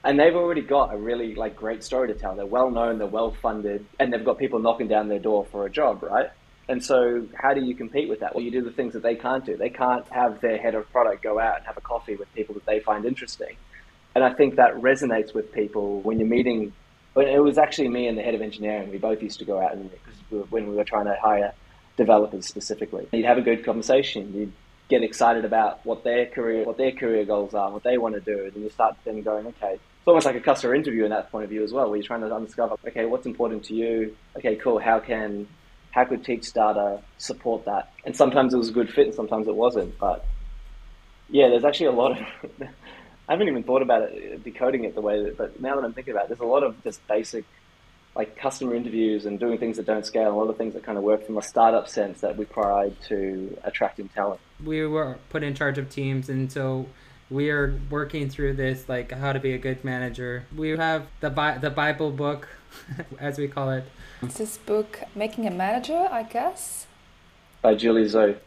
And 0.03 0.20
they've 0.20 0.36
already 0.36 0.62
got 0.62 0.93
a 0.93 0.98
really 0.98 1.34
like 1.36 1.55
great 1.55 1.84
story 1.84 2.10
to 2.10 2.13
tell. 2.13 2.36
They're 2.36 2.46
well 2.46 2.70
known, 2.70 2.98
they're 2.98 3.08
well 3.08 3.32
funded, 3.41 3.86
and 4.00 4.12
they've 4.12 4.24
got 4.24 4.38
people 4.38 4.60
knocking 4.60 4.88
down 4.88 5.08
their 5.08 5.20
door 5.20 5.46
for 5.46 5.65
a 5.65 5.70
job, 5.70 6.03
right? 6.03 6.29
And 6.67 6.84
so, 6.84 7.27
how 7.36 7.53
do 7.53 7.62
you 7.62 7.75
compete 7.75 8.10
with 8.10 8.22
that? 8.22 8.36
Well, 8.36 8.43
you 8.43 8.51
do 8.51 8.62
the 8.62 8.72
things 8.72 8.93
that 8.93 9.03
they 9.03 9.15
can't 9.15 9.46
do. 9.46 9.58
They 9.58 9.70
can't 9.70 10.08
have 10.10 10.39
their 10.41 10.58
head 10.58 10.75
of 10.75 10.89
product 10.91 11.22
go 11.22 11.39
out 11.39 11.58
and 11.58 11.65
have 11.65 11.77
a 11.77 11.82
coffee 11.82 12.15
with 12.15 12.34
people 12.34 12.53
that 12.55 12.65
they 12.65 12.79
find 12.79 13.05
interesting. 13.05 13.55
And 14.15 14.24
I 14.24 14.34
think 14.34 14.55
that 14.55 14.75
resonates 14.75 15.34
with 15.34 15.51
people 15.51 16.01
when 16.01 16.20
you're 16.20 16.27
meeting. 16.27 16.74
When 17.13 17.27
it 17.27 17.43
was 17.43 17.58
actually 17.58 17.89
me 17.89 18.08
and 18.08 18.17
the 18.17 18.24
head 18.24 18.34
of 18.34 18.41
engineering, 18.41 18.89
we 18.89 18.98
both 18.98 19.22
used 19.22 19.39
to 19.39 19.46
go 19.46 19.62
out 19.62 19.74
and 19.74 19.91
because 19.91 20.50
when 20.50 20.67
we 20.67 20.75
were 20.75 20.84
trying 20.84 21.05
to 21.05 21.15
hire 21.22 21.53
developers 21.98 22.48
specifically. 22.48 23.08
You'd 23.12 23.26
have 23.26 23.38
a 23.38 23.42
good 23.42 23.64
conversation. 23.66 24.34
You'd 24.34 24.54
get 24.90 25.04
excited 25.04 25.46
about 25.46 25.86
what 25.86 26.04
their 26.04 26.26
career, 26.26 26.66
what 26.66 26.78
their 26.78 26.92
career 26.92 27.26
goals 27.26 27.54
are, 27.54 27.72
what 27.72 27.84
they 27.84 27.98
want 27.98 28.16
to 28.16 28.22
do, 28.22 28.46
and 28.46 28.64
you 28.64 28.70
start 28.70 28.96
then 29.06 29.22
going, 29.22 29.48
okay, 29.48 29.74
it's 29.74 30.08
almost 30.08 30.26
like 30.26 30.36
a 30.36 30.42
customer 30.42 30.76
interview 30.76 31.04
in 31.06 31.10
that 31.12 31.32
point 31.32 31.46
of 31.46 31.50
view 31.50 31.64
as 31.64 31.72
well, 31.72 31.88
where 31.90 31.98
you're 31.98 32.06
trying 32.06 32.22
to 32.22 32.46
discover, 32.46 32.76
okay, 32.88 33.06
what's 33.06 33.26
important 33.26 33.64
to 33.66 33.74
you? 33.74 34.16
Okay, 34.38 34.56
cool. 34.56 34.80
How 34.80 35.00
can 35.00 35.48
how 35.92 36.06
could 36.06 36.24
TeachStarter 36.24 37.02
support 37.20 37.66
that? 37.66 37.94
And 38.04 38.16
sometimes 38.16 38.54
it 38.54 38.58
was 38.58 38.70
a 38.70 38.74
good 38.74 38.90
fit, 38.90 39.08
and 39.08 39.16
sometimes 39.16 39.48
it 39.48 39.56
wasn't. 39.56 39.98
But 40.00 40.26
yeah, 41.30 41.50
there's 41.50 41.64
actually 41.64 41.88
a 41.88 41.92
lot 41.92 42.20
of. 42.20 42.28
I 43.30 43.32
haven't 43.32 43.48
even 43.48 43.64
thought 43.64 43.82
about 43.82 44.02
it, 44.02 44.44
decoding 44.44 44.84
it 44.84 44.96
the 44.96 45.02
way 45.02 45.24
that, 45.24 45.38
but 45.38 45.62
now 45.62 45.76
that 45.76 45.86
I'm 45.86 45.94
thinking 45.94 46.12
about 46.12 46.26
it, 46.26 46.30
there's 46.30 46.42
a 46.42 46.46
lot 46.46 46.64
of 46.64 46.84
just 46.84 47.06
basic 47.08 47.46
like 48.15 48.38
customer 48.38 48.75
interviews 48.75 49.25
and 49.25 49.39
doing 49.39 49.58
things 49.58 49.77
that 49.77 49.86
don't 49.86 50.05
scale, 50.05 50.32
a 50.32 50.38
lot 50.38 50.50
of 50.50 50.58
things 50.58 50.74
that 50.75 50.84
kind 50.84 50.98
of 50.98 51.03
work 51.03 51.25
from 51.25 51.38
a 51.38 51.41
startup 51.41 51.88
sense 51.88 52.22
that 52.22 52.38
we 52.38 52.46
provide 52.46 53.00
to 53.03 53.58
attracting 53.63 54.08
talent. 54.10 54.39
We 54.63 54.86
were 54.86 55.17
put 55.29 55.43
in 55.43 55.55
charge 55.55 55.77
of 55.77 55.89
teams, 55.89 56.29
and 56.29 56.51
so 56.51 56.86
we 57.29 57.50
are 57.50 57.79
working 57.89 58.29
through 58.29 58.53
this, 58.53 58.88
like 58.88 59.12
how 59.12 59.34
to 59.34 59.39
be 59.39 59.53
a 59.53 59.58
good 59.58 59.84
manager. 59.84 60.46
We 60.55 60.70
have 60.72 61.08
the 61.22 61.32
Bi- 61.32 61.58
the 61.58 61.72
Bible 61.72 62.12
book, 62.12 62.48
as 63.20 63.38
we 63.39 63.48
call 63.48 63.72
it. 63.72 63.86
It's 64.22 64.38
this 64.38 64.58
book, 64.58 65.00
Making 65.15 65.48
a 65.48 65.51
Manager, 65.51 66.08
I 66.10 66.24
guess. 66.24 66.86
By 67.62 67.75
Julie 67.75 68.05
Zhou. 68.05 68.38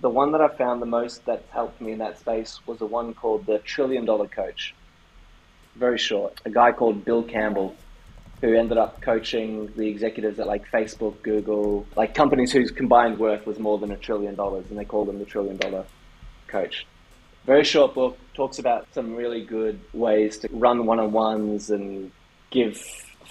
The 0.00 0.10
one 0.10 0.30
that 0.32 0.40
I 0.40 0.48
found 0.48 0.80
the 0.80 0.86
most 0.86 1.24
that 1.24 1.42
helped 1.50 1.80
me 1.80 1.90
in 1.92 1.98
that 1.98 2.20
space 2.20 2.60
was 2.66 2.78
the 2.78 2.86
one 2.86 3.14
called 3.14 3.46
The 3.46 3.58
Trillion 3.58 4.04
Dollar 4.04 4.28
Coach. 4.28 4.74
Very 5.74 5.98
short. 5.98 6.40
A 6.44 6.50
guy 6.50 6.70
called 6.70 7.04
Bill 7.04 7.22
Campbell 7.24 7.74
who 8.40 8.54
ended 8.54 8.78
up 8.78 9.00
coaching 9.00 9.72
the 9.76 9.88
executives 9.88 10.38
at 10.38 10.46
like 10.46 10.70
Facebook, 10.70 11.20
Google, 11.22 11.86
like 11.96 12.14
companies 12.14 12.52
whose 12.52 12.70
combined 12.70 13.18
worth 13.18 13.46
was 13.46 13.58
more 13.58 13.78
than 13.78 13.90
a 13.90 13.96
trillion 13.96 14.34
dollars, 14.34 14.66
and 14.70 14.78
they 14.78 14.84
called 14.84 15.08
him 15.08 15.18
the 15.18 15.24
trillion 15.24 15.56
dollar 15.56 15.84
coach. 16.46 16.86
Very 17.46 17.64
short 17.64 17.94
book, 17.94 18.18
talks 18.34 18.58
about 18.58 18.86
some 18.92 19.14
really 19.14 19.44
good 19.44 19.80
ways 19.92 20.38
to 20.38 20.48
run 20.52 20.86
one 20.86 21.00
on 21.00 21.12
ones 21.12 21.70
and 21.70 22.12
give 22.50 22.78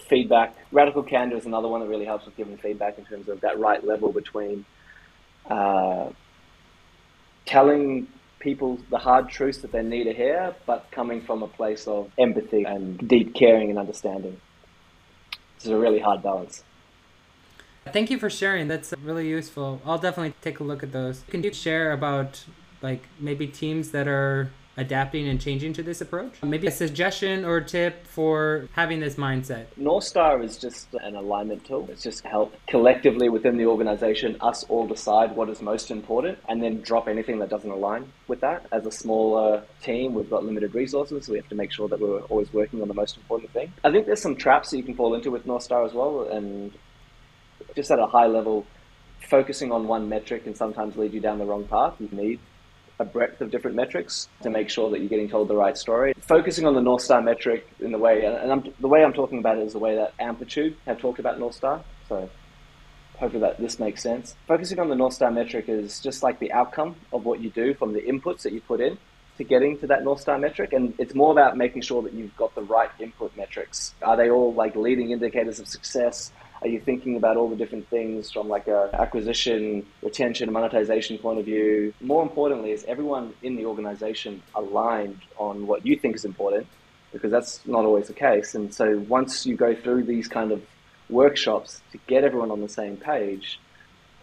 feedback. 0.10 0.56
Radical 0.72 1.04
Candor 1.04 1.38
is 1.38 1.46
another 1.46 1.68
one 1.68 1.82
that 1.82 1.88
really 1.88 2.06
helps 2.06 2.26
with 2.26 2.36
giving 2.36 2.58
feedback 2.58 2.98
in 2.98 3.06
terms 3.06 3.30
of 3.30 3.42
that 3.42 3.60
right 3.60 3.84
level 3.86 4.12
between 4.12 4.66
uh, 5.50 6.10
telling 7.46 8.08
people 8.40 8.80
the 8.90 8.98
hard 8.98 9.30
truths 9.30 9.60
that 9.60 9.72
they 9.72 9.82
need 9.82 10.04
to 10.06 10.14
hear, 10.14 10.56
but 10.66 10.88
coming 10.92 11.22
from 11.22 11.44
a 11.44 11.48
place 11.48 11.88
of 11.88 12.12
empathy 12.18 12.64
and 12.64 13.08
deep 13.08 13.34
caring 13.34 13.70
and 13.70 13.80
understanding. 13.80 14.40
It's 15.58 15.66
a 15.66 15.76
really 15.76 16.00
hard 16.00 16.24
balance. 16.24 16.64
Thank 17.92 18.10
you 18.10 18.20
for 18.20 18.30
sharing. 18.30 18.68
That's 18.68 18.94
really 19.02 19.28
useful. 19.28 19.82
I'll 19.86 19.98
definitely 19.98 20.34
take 20.42 20.60
a 20.60 20.64
look 20.64 20.84
at 20.84 20.92
those. 20.92 21.24
Can 21.30 21.44
you 21.44 21.54
share 21.54 21.92
about 21.92 22.46
like 22.82 23.04
maybe 23.20 23.48
teams 23.48 23.92
that 23.92 24.08
are 24.08 24.52
adapting 24.78 25.28
and 25.28 25.42
changing 25.42 25.74
to 25.74 25.84
this 25.84 26.02
approach? 26.02 26.42
Maybe 26.44 26.68
a 26.68 26.72
suggestion 26.72 27.44
or 27.44 27.60
tip 27.62 28.06
for 28.08 28.70
having 28.74 29.00
this 29.00 29.16
mindset? 29.16 29.66
North 29.76 30.04
Star 30.04 30.42
is 30.42 30.58
just 30.58 30.88
an 30.94 31.16
alignment 31.16 31.66
tool. 31.66 31.88
It's 31.92 32.04
just 32.04 32.24
help 32.24 32.54
collectively 32.68 33.30
within 33.30 33.58
the 33.58 33.66
organization, 33.66 34.38
us 34.42 34.64
all 34.66 34.88
decide 34.88 35.36
what 35.36 35.50
is 35.50 35.62
most 35.62 35.92
important 35.92 36.38
and 36.48 36.62
then 36.62 36.82
drop 36.82 37.08
anything 37.08 37.40
that 37.40 37.50
doesn't 37.50 37.72
align 37.72 38.12
with 38.28 38.42
that. 38.42 38.66
As 38.72 38.86
a 38.86 38.92
smaller 38.92 39.64
team, 39.82 40.14
we've 40.14 40.30
got 40.30 40.46
limited 40.46 40.76
resources, 40.76 41.26
so 41.26 41.34
we 41.34 41.40
have 41.40 41.50
to 41.50 41.56
make 41.56 41.72
sure 41.72 41.88
that 41.90 42.00
we're 42.00 42.22
always 42.22 42.54
working 42.54 42.82
on 42.82 42.88
the 42.88 42.94
most 42.94 43.18
important 43.18 43.52
thing. 43.52 43.74
I 43.84 43.92
think 43.92 44.06
there's 44.06 44.22
some 44.22 44.36
traps 44.36 44.70
that 44.70 44.78
you 44.78 44.84
can 44.84 44.96
fall 44.96 45.16
into 45.16 45.32
with 45.32 45.46
North 45.46 45.64
Star 45.64 45.84
as 45.86 45.94
well, 45.94 46.28
and 46.30 46.72
just 47.76 47.90
at 47.92 48.00
a 48.00 48.06
high 48.06 48.28
level, 48.28 48.66
focusing 49.30 49.72
on 49.72 49.88
one 49.88 50.08
metric 50.08 50.44
can 50.44 50.56
sometimes 50.56 50.96
lead 50.96 51.14
you 51.14 51.20
down 51.20 51.40
the 51.40 51.46
wrong 51.46 51.66
path. 51.66 51.96
You 52.00 52.10
need 52.12 52.40
a 53.00 53.06
breadth 53.06 53.42
of 53.42 53.52
different 53.52 53.76
metrics 53.76 54.28
to 54.42 54.50
make 54.50 54.70
sure 54.70 54.90
that 54.90 55.00
you're 55.00 55.10
getting 55.10 55.30
told 55.30 55.48
the 55.48 55.56
right 55.56 55.78
story. 55.78 56.14
Focusing 56.20 56.66
on 56.66 56.74
the 56.74 56.82
North 56.82 57.02
Star 57.02 57.22
metric 57.22 57.68
in 57.80 57.92
the 57.92 57.98
way, 57.98 58.26
and 58.26 58.52
I'm, 58.52 58.74
the 58.80 58.88
way 58.88 59.04
I'm 59.04 59.14
talking 59.14 59.40
about 59.40 59.58
it 59.58 59.64
is 59.64 59.74
the 59.74 59.80
way 59.80 59.96
that 59.96 60.14
Amplitude 60.20 60.76
have 60.86 61.00
talked 61.00 61.20
about 61.20 61.40
North 61.40 61.56
Star. 61.56 61.84
So 62.10 62.30
hopefully 63.18 63.42
that 63.42 63.60
this 63.60 63.80
makes 63.80 64.02
sense. 64.02 64.36
Focusing 64.48 64.80
on 64.80 64.90
the 64.90 64.96
North 64.96 65.14
Star 65.14 65.32
metric 65.32 65.66
is 65.68 66.00
just 66.00 66.24
like 66.24 66.40
the 66.40 66.52
outcome 66.52 66.96
of 67.12 67.26
what 67.26 67.40
you 67.40 67.50
do 67.50 67.74
from 67.74 67.94
the 67.94 68.02
inputs 68.02 68.42
that 68.44 68.54
you 68.54 68.62
put 68.62 68.82
in 68.82 68.98
to 69.38 69.44
getting 69.44 69.78
to 69.80 69.88
that 69.88 70.04
North 70.04 70.22
Star 70.22 70.38
metric. 70.40 70.74
And 70.74 70.94
it's 70.98 71.14
more 71.14 71.32
about 71.32 71.58
making 71.58 71.84
sure 71.84 72.02
that 72.02 72.14
you've 72.14 72.36
got 72.38 72.56
the 72.56 72.64
right 72.64 72.90
input 73.00 73.36
metrics. 73.38 73.94
Are 74.02 74.18
they 74.18 74.30
all 74.30 74.54
like 74.54 74.76
leading 74.76 75.12
indicators 75.12 75.60
of 75.60 75.68
success? 75.68 76.32
Are 76.62 76.68
you 76.68 76.80
thinking 76.80 77.18
about 77.18 77.38
all 77.38 77.50
the 77.50 77.56
different 77.56 77.88
things 77.90 78.32
from 78.32 78.48
like 78.48 78.68
a 78.68 78.90
acquisition, 78.94 79.86
retention, 80.02 80.52
monetization 80.52 81.18
point 81.20 81.40
of 81.40 81.46
view? 81.46 81.94
More 82.02 82.24
importantly, 82.24 82.72
is 82.72 82.84
everyone 82.86 83.34
in 83.44 83.56
the 83.56 83.66
organization 83.66 84.42
aligned 84.56 85.22
on 85.38 85.68
what 85.68 85.86
you 85.86 85.98
think 85.98 86.16
is 86.16 86.26
important? 86.26 86.68
Because 87.14 87.32
that's 87.32 87.66
not 87.66 87.86
always 87.86 88.08
the 88.08 88.14
case. 88.14 88.56
And 88.56 88.74
so 88.74 88.98
once 89.08 89.46
you 89.46 89.56
go 89.56 89.76
through 89.76 90.04
these 90.06 90.28
kind 90.28 90.52
of 90.52 90.62
workshops 91.10 91.82
to 91.92 92.00
get 92.08 92.24
everyone 92.24 92.52
on 92.52 92.62
the 92.62 92.70
same 92.70 92.98
page, 92.98 93.60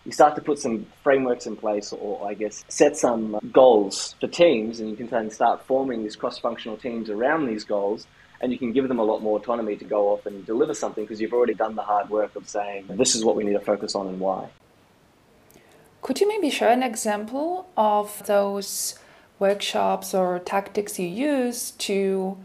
you 0.04 0.12
start 0.12 0.34
to 0.34 0.42
put 0.42 0.58
some 0.58 0.86
frameworks 1.02 1.46
in 1.46 1.56
place 1.56 1.92
or 1.92 2.28
I 2.28 2.34
guess 2.34 2.64
set 2.68 2.96
some 2.96 3.38
goals 3.52 4.16
for 4.20 4.26
teams 4.26 4.80
and 4.80 4.90
you 4.90 4.96
can 4.96 5.06
then 5.06 5.30
start 5.30 5.64
forming 5.66 6.02
these 6.02 6.16
cross-functional 6.16 6.76
teams 6.76 7.08
around 7.08 7.46
these 7.46 7.64
goals 7.64 8.06
and 8.40 8.52
you 8.52 8.58
can 8.58 8.72
give 8.72 8.88
them 8.88 8.98
a 8.98 9.04
lot 9.04 9.22
more 9.22 9.38
autonomy 9.38 9.76
to 9.76 9.84
go 9.84 10.08
off 10.12 10.26
and 10.26 10.44
deliver 10.44 10.74
something 10.74 11.04
because 11.04 11.20
you've 11.20 11.32
already 11.32 11.54
done 11.54 11.74
the 11.74 11.82
hard 11.82 12.10
work 12.10 12.34
of 12.36 12.48
saying, 12.48 12.86
this 12.88 13.14
is 13.14 13.24
what 13.24 13.36
we 13.36 13.44
need 13.44 13.52
to 13.52 13.60
focus 13.60 13.94
on 13.94 14.06
and 14.06 14.20
why. 14.20 14.48
Could 16.02 16.20
you 16.20 16.28
maybe 16.28 16.50
share 16.50 16.70
an 16.70 16.82
example 16.82 17.68
of 17.76 18.26
those 18.26 18.98
workshops 19.38 20.12
or 20.12 20.38
tactics 20.38 20.98
you 20.98 21.08
use 21.08 21.70
to 21.72 22.36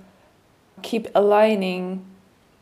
keep 0.82 1.08
aligning 1.14 2.06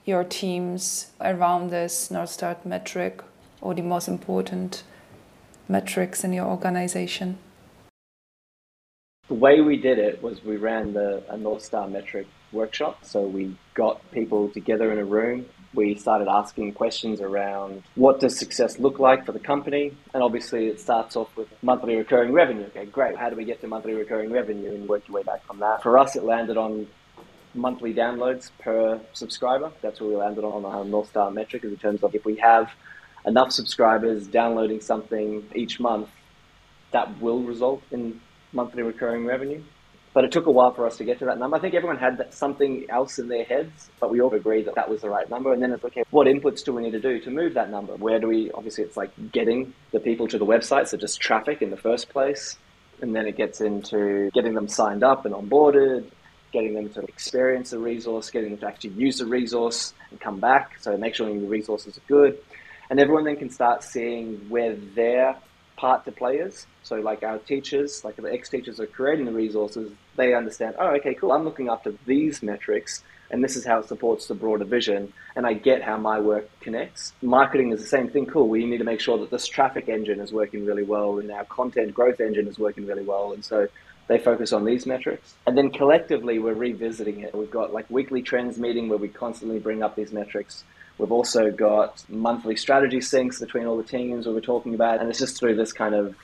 your 0.06 0.24
teams 0.24 1.12
around 1.22 1.70
this 1.70 2.10
North 2.10 2.32
Star 2.32 2.58
metric 2.66 3.22
or 3.62 3.74
the 3.74 3.82
most 3.82 4.08
important 4.08 4.84
metrics 5.68 6.24
in 6.24 6.34
your 6.34 6.46
organization? 6.46 7.38
The 9.28 9.34
way 9.34 9.60
we 9.60 9.78
did 9.78 10.00
it 10.00 10.24
was 10.24 10.44
we 10.44 10.56
ran 10.56 10.94
the 10.94 11.24
a 11.30 11.38
North 11.38 11.64
Star 11.64 11.88
metric 11.88 12.28
workshop. 12.52 13.04
So 13.04 13.22
we 13.22 13.56
got 13.74 14.00
people 14.12 14.50
together 14.50 14.92
in 14.92 15.00
a 15.00 15.06
room. 15.06 15.46
We 15.74 15.96
started 15.96 16.30
asking 16.30 16.74
questions 16.74 17.20
around 17.20 17.84
what 17.96 18.22
does 18.22 18.40
success 18.40 18.80
look 18.80 19.00
like 19.00 19.26
for 19.26 19.34
the 19.34 19.40
company? 19.40 19.92
And 20.14 20.24
obviously 20.24 20.68
it 20.68 20.80
starts 20.80 21.16
off 21.18 21.36
with 21.36 21.50
monthly 21.62 21.96
recurring 21.96 22.32
revenue. 22.32 22.66
Okay, 22.68 22.86
great. 22.86 23.18
How 23.18 23.30
do 23.30 23.36
we 23.36 23.44
get 23.44 23.60
to 23.62 23.68
monthly 23.68 23.94
recurring 23.94 24.32
revenue 24.32 24.74
and 24.74 24.88
work 24.88 25.08
your 25.08 25.16
way 25.16 25.24
back 25.24 25.46
from 25.46 25.60
that? 25.60 25.84
For 25.84 25.98
us, 25.98 26.16
it 26.16 26.24
landed 26.24 26.58
on 26.58 26.88
monthly 27.54 27.94
downloads 27.94 28.50
per 28.60 29.02
subscriber. 29.14 29.72
That's 29.82 30.00
where 30.00 30.10
we 30.10 30.16
landed 30.16 30.46
on 30.46 30.64
our 30.64 30.86
North 30.86 31.10
Star 31.10 31.32
metric 31.32 31.66
in 31.66 31.76
terms 31.76 32.02
of 32.02 32.16
if 32.16 32.24
we 32.24 32.38
have 32.38 32.72
enough 33.26 33.52
subscribers 33.52 34.26
downloading 34.26 34.80
something 34.80 35.46
each 35.54 35.82
month, 35.82 36.10
that 36.92 37.20
will 37.22 37.42
result 37.42 37.84
in 37.92 38.22
monthly 38.52 38.84
recurring 38.84 39.26
revenue. 39.26 39.64
But 40.14 40.24
it 40.24 40.32
took 40.32 40.48
a 40.48 40.52
while 40.52 40.74
for 40.74 40.88
us 40.88 40.98
to 40.98 41.04
get 41.04 41.20
to 41.20 41.26
that 41.26 41.38
number. 41.38 41.58
I 41.58 41.60
think 41.60 41.76
everyone 41.76 41.98
had 41.98 42.18
that, 42.18 42.34
something 42.34 42.88
else 42.90 43.20
in 43.20 43.28
their 43.28 43.44
heads, 43.44 43.90
but 44.00 44.10
we 44.10 44.20
all 44.20 44.34
agreed 44.34 44.66
that 44.66 44.74
that 44.74 44.90
was 44.90 45.02
the 45.02 45.10
right 45.10 45.30
number. 45.30 45.54
And 45.54 45.62
then 45.62 45.72
it's 45.72 45.86
okay, 45.86 46.04
what 46.10 46.26
inputs 46.26 46.64
do 46.64 46.74
we 46.74 46.82
need 46.82 46.92
to 46.92 47.00
do 47.00 47.20
to 47.20 47.30
move 47.30 47.54
that 47.54 47.70
number? 47.70 47.96
Where 47.96 48.18
do 48.18 48.28
we, 48.28 48.50
obviously, 48.52 48.84
it's 48.84 48.98
like 48.98 49.12
getting 49.32 49.74
the 49.92 50.00
people 50.00 50.28
to 50.30 50.40
the 50.40 50.46
website, 50.46 50.88
so 50.88 50.98
just 50.98 51.22
traffic 51.22 51.62
in 51.62 51.70
the 51.70 51.78
first 51.78 52.10
place. 52.10 52.58
And 53.00 53.16
then 53.16 53.28
it 53.28 53.38
gets 53.38 53.62
into 53.62 54.32
getting 54.34 54.56
them 54.56 54.68
signed 54.68 55.04
up 55.04 55.26
and 55.26 55.36
onboarded, 55.36 56.10
getting 56.52 56.74
them 56.74 56.90
to 56.90 57.02
experience 57.02 57.70
the 57.70 57.78
resource, 57.78 58.32
getting 58.32 58.52
them 58.52 58.60
to 58.60 58.68
actually 58.68 58.92
use 58.92 59.20
the 59.20 59.28
resource 59.28 59.94
and 60.10 60.20
come 60.20 60.40
back. 60.40 60.80
So 60.80 60.98
make 60.98 61.14
sure 61.14 61.28
the 61.28 61.46
resources 61.46 61.96
are 61.96 62.08
good. 62.08 62.40
And 62.90 63.00
everyone 63.00 63.26
then 63.26 63.36
can 63.36 63.52
start 63.52 63.84
seeing 63.84 64.50
where 64.50 64.76
their 64.76 65.38
part 65.78 66.04
to 66.06 66.12
players. 66.12 66.68
So 66.84 66.96
like 66.98 67.24
our 67.24 67.38
teachers, 67.38 68.04
like 68.04 68.18
the 68.18 68.32
ex-teachers 68.32 68.80
are 68.80 68.88
creating 68.88 69.26
the 69.26 69.32
resources, 69.32 69.92
they 70.16 70.34
understand, 70.34 70.76
oh, 70.80 70.90
okay, 70.96 71.14
cool, 71.14 71.32
I'm 71.32 71.44
looking 71.44 71.70
after 71.70 71.94
these 72.06 72.44
metrics 72.44 73.04
and 73.30 73.44
this 73.44 73.56
is 73.56 73.66
how 73.66 73.80
it 73.80 73.88
supports 73.88 74.28
the 74.28 74.36
broader 74.36 74.66
vision 74.66 75.14
and 75.36 75.46
I 75.46 75.54
get 75.54 75.82
how 75.84 75.98
my 75.98 76.20
work 76.20 76.50
connects. 76.62 77.14
Marketing 77.22 77.72
is 77.72 77.82
the 77.82 77.88
same 77.88 78.10
thing, 78.10 78.26
cool. 78.26 78.48
We 78.48 78.66
need 78.66 78.80
to 78.80 78.84
make 78.84 79.00
sure 79.00 79.18
that 79.20 79.32
this 79.32 79.48
traffic 79.48 79.88
engine 79.88 80.20
is 80.20 80.34
working 80.34 80.66
really 80.66 80.84
well 80.84 81.20
and 81.20 81.32
our 81.32 81.46
content 81.46 81.94
growth 81.94 82.20
engine 82.20 82.48
is 82.48 82.58
working 82.58 82.86
really 82.86 83.04
well. 83.04 83.34
And 83.34 83.44
so 83.44 83.68
they 84.08 84.18
focus 84.18 84.54
on 84.54 84.66
these 84.66 84.86
metrics. 84.86 85.36
And 85.46 85.58
then 85.58 85.70
collectively, 85.70 86.40
we're 86.40 86.54
revisiting 86.54 87.20
it. 87.20 87.36
We've 87.36 87.52
got 87.52 87.74
like 87.74 87.90
weekly 87.90 88.22
trends 88.22 88.58
meeting 88.58 88.88
where 88.88 88.98
we 88.98 89.10
constantly 89.10 89.60
bring 89.60 89.84
up 89.84 89.96
these 89.96 90.14
metrics 90.14 90.64
We've 90.98 91.12
also 91.12 91.52
got 91.52 92.04
monthly 92.10 92.56
strategy 92.56 93.00
syncs 93.00 93.40
between 93.40 93.66
all 93.66 93.78
the 93.78 93.84
teams 93.84 94.26
we 94.26 94.34
were 94.34 94.42
talking 94.42 94.74
about, 94.74 95.00
and 95.00 95.10
it's 95.10 95.20
just 95.20 95.38
through 95.38 95.56
this 95.56 95.72
kind 95.72 95.94
of 95.94 96.16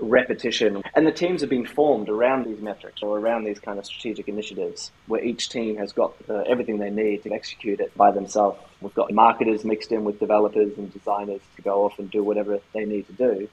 repetition. 0.00 0.82
And 0.94 1.06
the 1.06 1.12
teams 1.12 1.40
have 1.40 1.50
been 1.50 1.66
formed 1.66 2.08
around 2.08 2.46
these 2.46 2.60
metrics 2.60 3.02
or 3.02 3.18
around 3.18 3.44
these 3.44 3.58
kind 3.58 3.78
of 3.78 3.86
strategic 3.86 4.28
initiatives 4.28 4.92
where 5.06 5.22
each 5.22 5.48
team 5.48 5.76
has 5.76 5.92
got 5.92 6.14
uh, 6.28 6.38
everything 6.46 6.78
they 6.78 6.90
need 6.90 7.22
to 7.24 7.32
execute 7.32 7.80
it 7.80 7.94
by 7.96 8.10
themselves. 8.10 8.58
We've 8.80 8.94
got 8.94 9.12
marketers 9.12 9.64
mixed 9.64 9.92
in 9.92 10.04
with 10.04 10.20
developers 10.20 10.78
and 10.78 10.92
designers 10.92 11.40
to 11.56 11.62
go 11.62 11.84
off 11.84 11.98
and 11.98 12.10
do 12.10 12.22
whatever 12.22 12.60
they 12.72 12.84
need 12.84 13.06
to 13.08 13.12
do, 13.12 13.48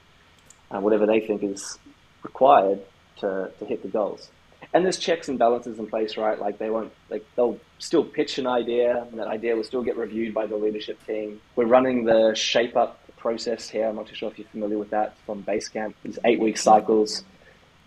uh, 0.70 0.80
whatever 0.80 1.06
they 1.06 1.20
think 1.20 1.42
is 1.42 1.78
required 2.22 2.80
to, 3.18 3.50
to 3.58 3.64
hit 3.64 3.82
the 3.82 3.88
goals. 3.88 4.30
And 4.76 4.84
there's 4.84 4.98
checks 4.98 5.30
and 5.30 5.38
balances 5.38 5.78
in 5.78 5.86
place, 5.86 6.18
right? 6.18 6.38
Like 6.38 6.58
they 6.58 6.68
won't, 6.68 6.92
like 7.08 7.24
they'll 7.34 7.58
still 7.78 8.04
pitch 8.04 8.36
an 8.36 8.46
idea, 8.46 9.06
and 9.10 9.18
that 9.18 9.26
idea 9.26 9.56
will 9.56 9.64
still 9.64 9.82
get 9.82 9.96
reviewed 9.96 10.34
by 10.34 10.44
the 10.44 10.56
leadership 10.56 10.98
team. 11.06 11.40
We're 11.56 11.64
running 11.64 12.04
the 12.04 12.34
shape 12.34 12.76
up 12.76 13.00
process 13.16 13.70
here. 13.70 13.88
I'm 13.88 13.96
not 13.96 14.08
too 14.08 14.14
sure 14.14 14.30
if 14.30 14.38
you're 14.38 14.48
familiar 14.48 14.76
with 14.76 14.90
that 14.90 15.16
from 15.24 15.42
Basecamp. 15.42 15.94
These 16.02 16.18
eight 16.26 16.40
week 16.40 16.58
cycles 16.58 17.24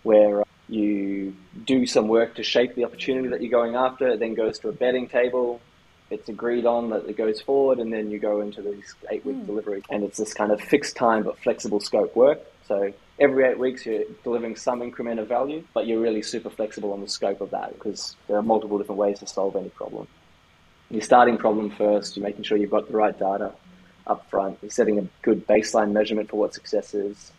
where 0.01 0.41
uh, 0.41 0.45
you 0.67 1.35
do 1.63 1.85
some 1.85 2.07
work 2.07 2.33
to 2.37 2.43
shape 2.43 2.73
the 2.73 2.85
opportunity 2.85 3.27
that 3.27 3.43
you're 3.43 3.51
going 3.51 3.75
after. 3.75 4.07
It 4.07 4.19
then 4.19 4.33
goes 4.33 4.57
to 4.59 4.69
a 4.69 4.73
betting 4.73 5.07
table. 5.07 5.61
It's 6.09 6.27
agreed 6.27 6.65
on 6.65 6.89
that 6.89 7.05
it 7.07 7.17
goes 7.17 7.39
forward, 7.39 7.77
and 7.77 7.93
then 7.93 8.09
you 8.09 8.17
go 8.17 8.41
into 8.41 8.63
these 8.63 8.95
eight 9.11 9.23
week 9.27 9.35
mm. 9.35 9.45
delivery. 9.45 9.83
And 9.91 10.03
it's 10.03 10.17
this 10.17 10.33
kind 10.33 10.51
of 10.51 10.59
fixed 10.59 10.95
time 10.95 11.21
but 11.21 11.37
flexible 11.37 11.81
scope 11.81 12.15
work. 12.15 12.41
So 12.67 12.91
every 13.19 13.45
eight 13.45 13.59
weeks 13.59 13.85
you're 13.85 14.03
delivering 14.23 14.55
some 14.55 14.81
increment 14.81 15.19
of 15.19 15.27
value, 15.27 15.63
but 15.73 15.85
you're 15.85 15.99
really 15.99 16.21
super 16.21 16.49
flexible 16.49 16.93
on 16.93 17.01
the 17.01 17.07
scope 17.07 17.41
of 17.41 17.51
that 17.51 17.73
because 17.73 18.15
there 18.27 18.37
are 18.37 18.41
multiple 18.41 18.77
different 18.77 18.99
ways 18.99 19.19
to 19.19 19.27
solve 19.27 19.55
any 19.55 19.69
problem. 19.69 20.07
You're 20.89 21.01
starting 21.01 21.37
problem 21.37 21.69
first, 21.71 22.15
you're 22.15 22.25
making 22.25 22.43
sure 22.43 22.57
you've 22.57 22.71
got 22.71 22.87
the 22.87 22.97
right 22.97 23.17
data 23.17 23.53
up 24.07 24.27
front, 24.29 24.57
you're 24.61 24.71
setting 24.71 24.99
a 24.99 25.07
good 25.21 25.45
baseline 25.47 25.91
measurement 25.91 26.29
for 26.29 26.37
what 26.37 26.53
success 26.53 26.93
is. 26.93 27.31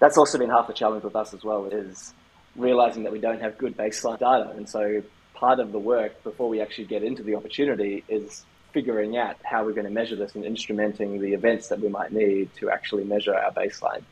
That's 0.00 0.18
also 0.18 0.38
been 0.38 0.50
half 0.50 0.66
the 0.66 0.72
challenge 0.72 1.04
with 1.04 1.14
us 1.14 1.32
as 1.32 1.44
well, 1.44 1.66
is 1.66 2.12
realizing 2.56 3.04
that 3.04 3.12
we 3.12 3.20
don't 3.20 3.40
have 3.40 3.56
good 3.58 3.76
baseline 3.76 4.18
data. 4.18 4.50
And 4.56 4.68
so 4.68 5.02
part 5.34 5.60
of 5.60 5.70
the 5.72 5.78
work 5.78 6.24
before 6.24 6.48
we 6.48 6.60
actually 6.60 6.86
get 6.86 7.04
into 7.04 7.22
the 7.22 7.36
opportunity 7.36 8.02
is 8.08 8.44
figuring 8.72 9.16
out 9.16 9.36
how 9.44 9.64
we're 9.64 9.74
going 9.74 9.86
to 9.86 9.92
measure 9.92 10.16
this 10.16 10.34
and 10.34 10.44
instrumenting 10.44 11.20
the 11.20 11.34
events 11.34 11.68
that 11.68 11.78
we 11.78 11.88
might 11.88 12.10
need 12.10 12.48
to 12.56 12.70
actually 12.70 13.04
measure 13.04 13.34
our 13.34 13.52
baseline 13.52 14.02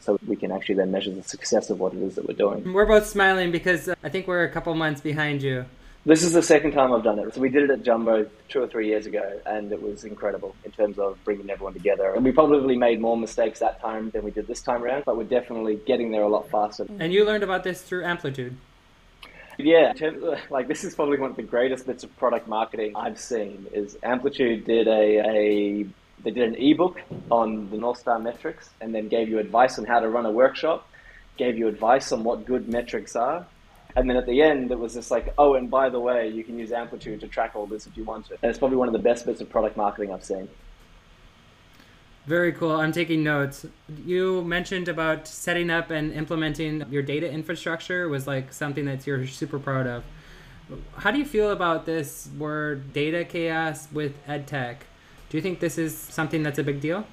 so 0.00 0.18
we 0.26 0.36
can 0.36 0.50
actually 0.52 0.76
then 0.76 0.90
measure 0.90 1.10
the 1.10 1.22
success 1.22 1.70
of 1.70 1.78
what 1.78 1.94
it 1.94 2.02
is 2.02 2.14
that 2.16 2.26
we're 2.26 2.34
doing. 2.34 2.72
We're 2.72 2.86
both 2.86 3.06
smiling 3.06 3.52
because 3.52 3.88
I 4.02 4.08
think 4.08 4.26
we're 4.26 4.44
a 4.44 4.50
couple 4.50 4.74
months 4.74 5.00
behind 5.00 5.42
you. 5.42 5.66
This 6.06 6.22
is 6.22 6.32
the 6.32 6.42
second 6.42 6.72
time 6.72 6.94
I've 6.94 7.04
done 7.04 7.18
it. 7.18 7.34
So 7.34 7.42
we 7.42 7.50
did 7.50 7.64
it 7.64 7.70
at 7.70 7.82
Jumbo 7.82 8.26
two 8.48 8.62
or 8.62 8.66
three 8.66 8.88
years 8.88 9.04
ago, 9.04 9.38
and 9.44 9.70
it 9.70 9.82
was 9.82 10.04
incredible 10.04 10.56
in 10.64 10.70
terms 10.70 10.98
of 10.98 11.22
bringing 11.24 11.50
everyone 11.50 11.74
together. 11.74 12.14
And 12.14 12.24
we 12.24 12.32
probably 12.32 12.76
made 12.76 13.02
more 13.02 13.18
mistakes 13.18 13.58
that 13.58 13.80
time 13.82 14.08
than 14.10 14.24
we 14.24 14.30
did 14.30 14.46
this 14.46 14.62
time 14.62 14.82
around, 14.82 15.04
but 15.04 15.18
we're 15.18 15.24
definitely 15.24 15.78
getting 15.86 16.10
there 16.10 16.22
a 16.22 16.28
lot 16.28 16.48
faster. 16.50 16.86
And 16.98 17.12
you 17.12 17.26
learned 17.26 17.44
about 17.44 17.64
this 17.64 17.82
through 17.82 18.04
Amplitude. 18.04 18.56
Yeah, 19.58 19.92
like 20.48 20.68
this 20.68 20.84
is 20.84 20.94
probably 20.94 21.18
one 21.18 21.30
of 21.30 21.36
the 21.36 21.42
greatest 21.42 21.86
bits 21.86 22.02
of 22.02 22.16
product 22.16 22.48
marketing 22.48 22.92
I've 22.96 23.20
seen. 23.20 23.66
Is 23.74 23.98
Amplitude 24.02 24.64
did 24.64 24.88
a, 24.88 25.18
a 25.18 25.86
they 26.22 26.30
did 26.30 26.48
an 26.48 26.54
ebook 26.56 27.00
on 27.30 27.70
the 27.70 27.76
North 27.76 27.98
Star 27.98 28.18
metrics 28.18 28.70
and 28.80 28.94
then 28.94 29.08
gave 29.08 29.28
you 29.28 29.38
advice 29.38 29.78
on 29.78 29.84
how 29.84 30.00
to 30.00 30.08
run 30.08 30.26
a 30.26 30.30
workshop, 30.30 30.88
gave 31.36 31.56
you 31.56 31.68
advice 31.68 32.12
on 32.12 32.24
what 32.24 32.44
good 32.44 32.68
metrics 32.68 33.16
are. 33.16 33.46
And 33.96 34.08
then 34.08 34.16
at 34.16 34.26
the 34.26 34.40
end, 34.40 34.70
it 34.70 34.78
was 34.78 34.94
just 34.94 35.10
like, 35.10 35.34
oh, 35.36 35.54
and 35.54 35.70
by 35.70 35.88
the 35.88 35.98
way, 35.98 36.28
you 36.28 36.44
can 36.44 36.58
use 36.58 36.70
Amplitude 36.70 37.20
to 37.20 37.28
track 37.28 37.56
all 37.56 37.66
this 37.66 37.86
if 37.86 37.96
you 37.96 38.04
want 38.04 38.26
to. 38.26 38.34
And 38.42 38.48
it's 38.50 38.58
probably 38.58 38.76
one 38.76 38.88
of 38.88 38.92
the 38.92 39.00
best 39.00 39.26
bits 39.26 39.40
of 39.40 39.50
product 39.50 39.76
marketing 39.76 40.12
I've 40.12 40.24
seen. 40.24 40.48
Very 42.26 42.52
cool. 42.52 42.72
I'm 42.72 42.92
taking 42.92 43.24
notes. 43.24 43.66
You 44.04 44.44
mentioned 44.44 44.88
about 44.88 45.26
setting 45.26 45.70
up 45.70 45.90
and 45.90 46.12
implementing 46.12 46.84
your 46.90 47.02
data 47.02 47.28
infrastructure 47.28 48.08
was 48.08 48.26
like 48.26 48.52
something 48.52 48.84
that 48.84 49.06
you're 49.06 49.26
super 49.26 49.58
proud 49.58 49.86
of. 49.86 50.04
How 50.98 51.10
do 51.10 51.18
you 51.18 51.24
feel 51.24 51.50
about 51.50 51.86
this 51.86 52.28
word 52.38 52.92
data 52.92 53.24
chaos 53.24 53.88
with 53.90 54.24
edtech? 54.26 54.76
Do 55.30 55.38
you 55.38 55.42
think 55.42 55.60
this 55.60 55.78
is 55.78 55.96
something 55.96 56.42
that's 56.42 56.58
a 56.58 56.64
big 56.64 56.80
deal? 56.80 57.06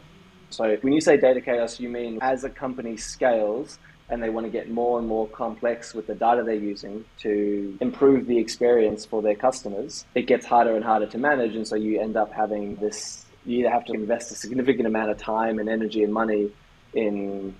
So, 0.50 0.76
when 0.82 0.92
you 0.92 1.02
say 1.02 1.18
data 1.18 1.40
chaos, 1.40 1.80
you 1.80 1.88
mean 1.88 2.18
as 2.22 2.44
a 2.44 2.50
company 2.50 2.98
scales 2.98 3.78
and 4.10 4.24
they 4.24 4.30
want 4.30 4.46
to 4.46 4.52
get 4.52 4.72
more 4.72 4.98
and 4.98 5.08
more 5.08 5.28
complex 5.28 5.94
with 5.94 6.08
the 6.08 6.15
data 6.15 6.41
they're 6.44 6.56
using 6.56 7.06
to 7.20 7.78
improve 7.80 8.26
the 8.26 8.38
experience 8.38 9.06
for 9.06 9.22
their 9.22 9.36
customers, 9.36 10.06
it 10.15 10.24
gets 10.24 10.46
harder 10.46 10.76
and 10.76 10.84
harder 10.84 11.06
to 11.08 11.18
manage. 11.18 11.56
And 11.56 11.68
so 11.68 11.76
you 11.76 12.00
end 12.02 12.18
up 12.18 12.32
having 12.32 12.76
this 12.78 13.26
you 13.46 13.60
either 13.60 13.70
have 13.70 13.86
to 13.86 13.94
invest 13.94 14.32
a 14.32 14.36
significant 14.36 14.88
amount 14.88 15.10
of 15.10 15.18
time 15.18 15.58
and 15.58 15.70
energy 15.70 16.04
and 16.04 16.13
money 16.13 16.52
in 16.94 17.56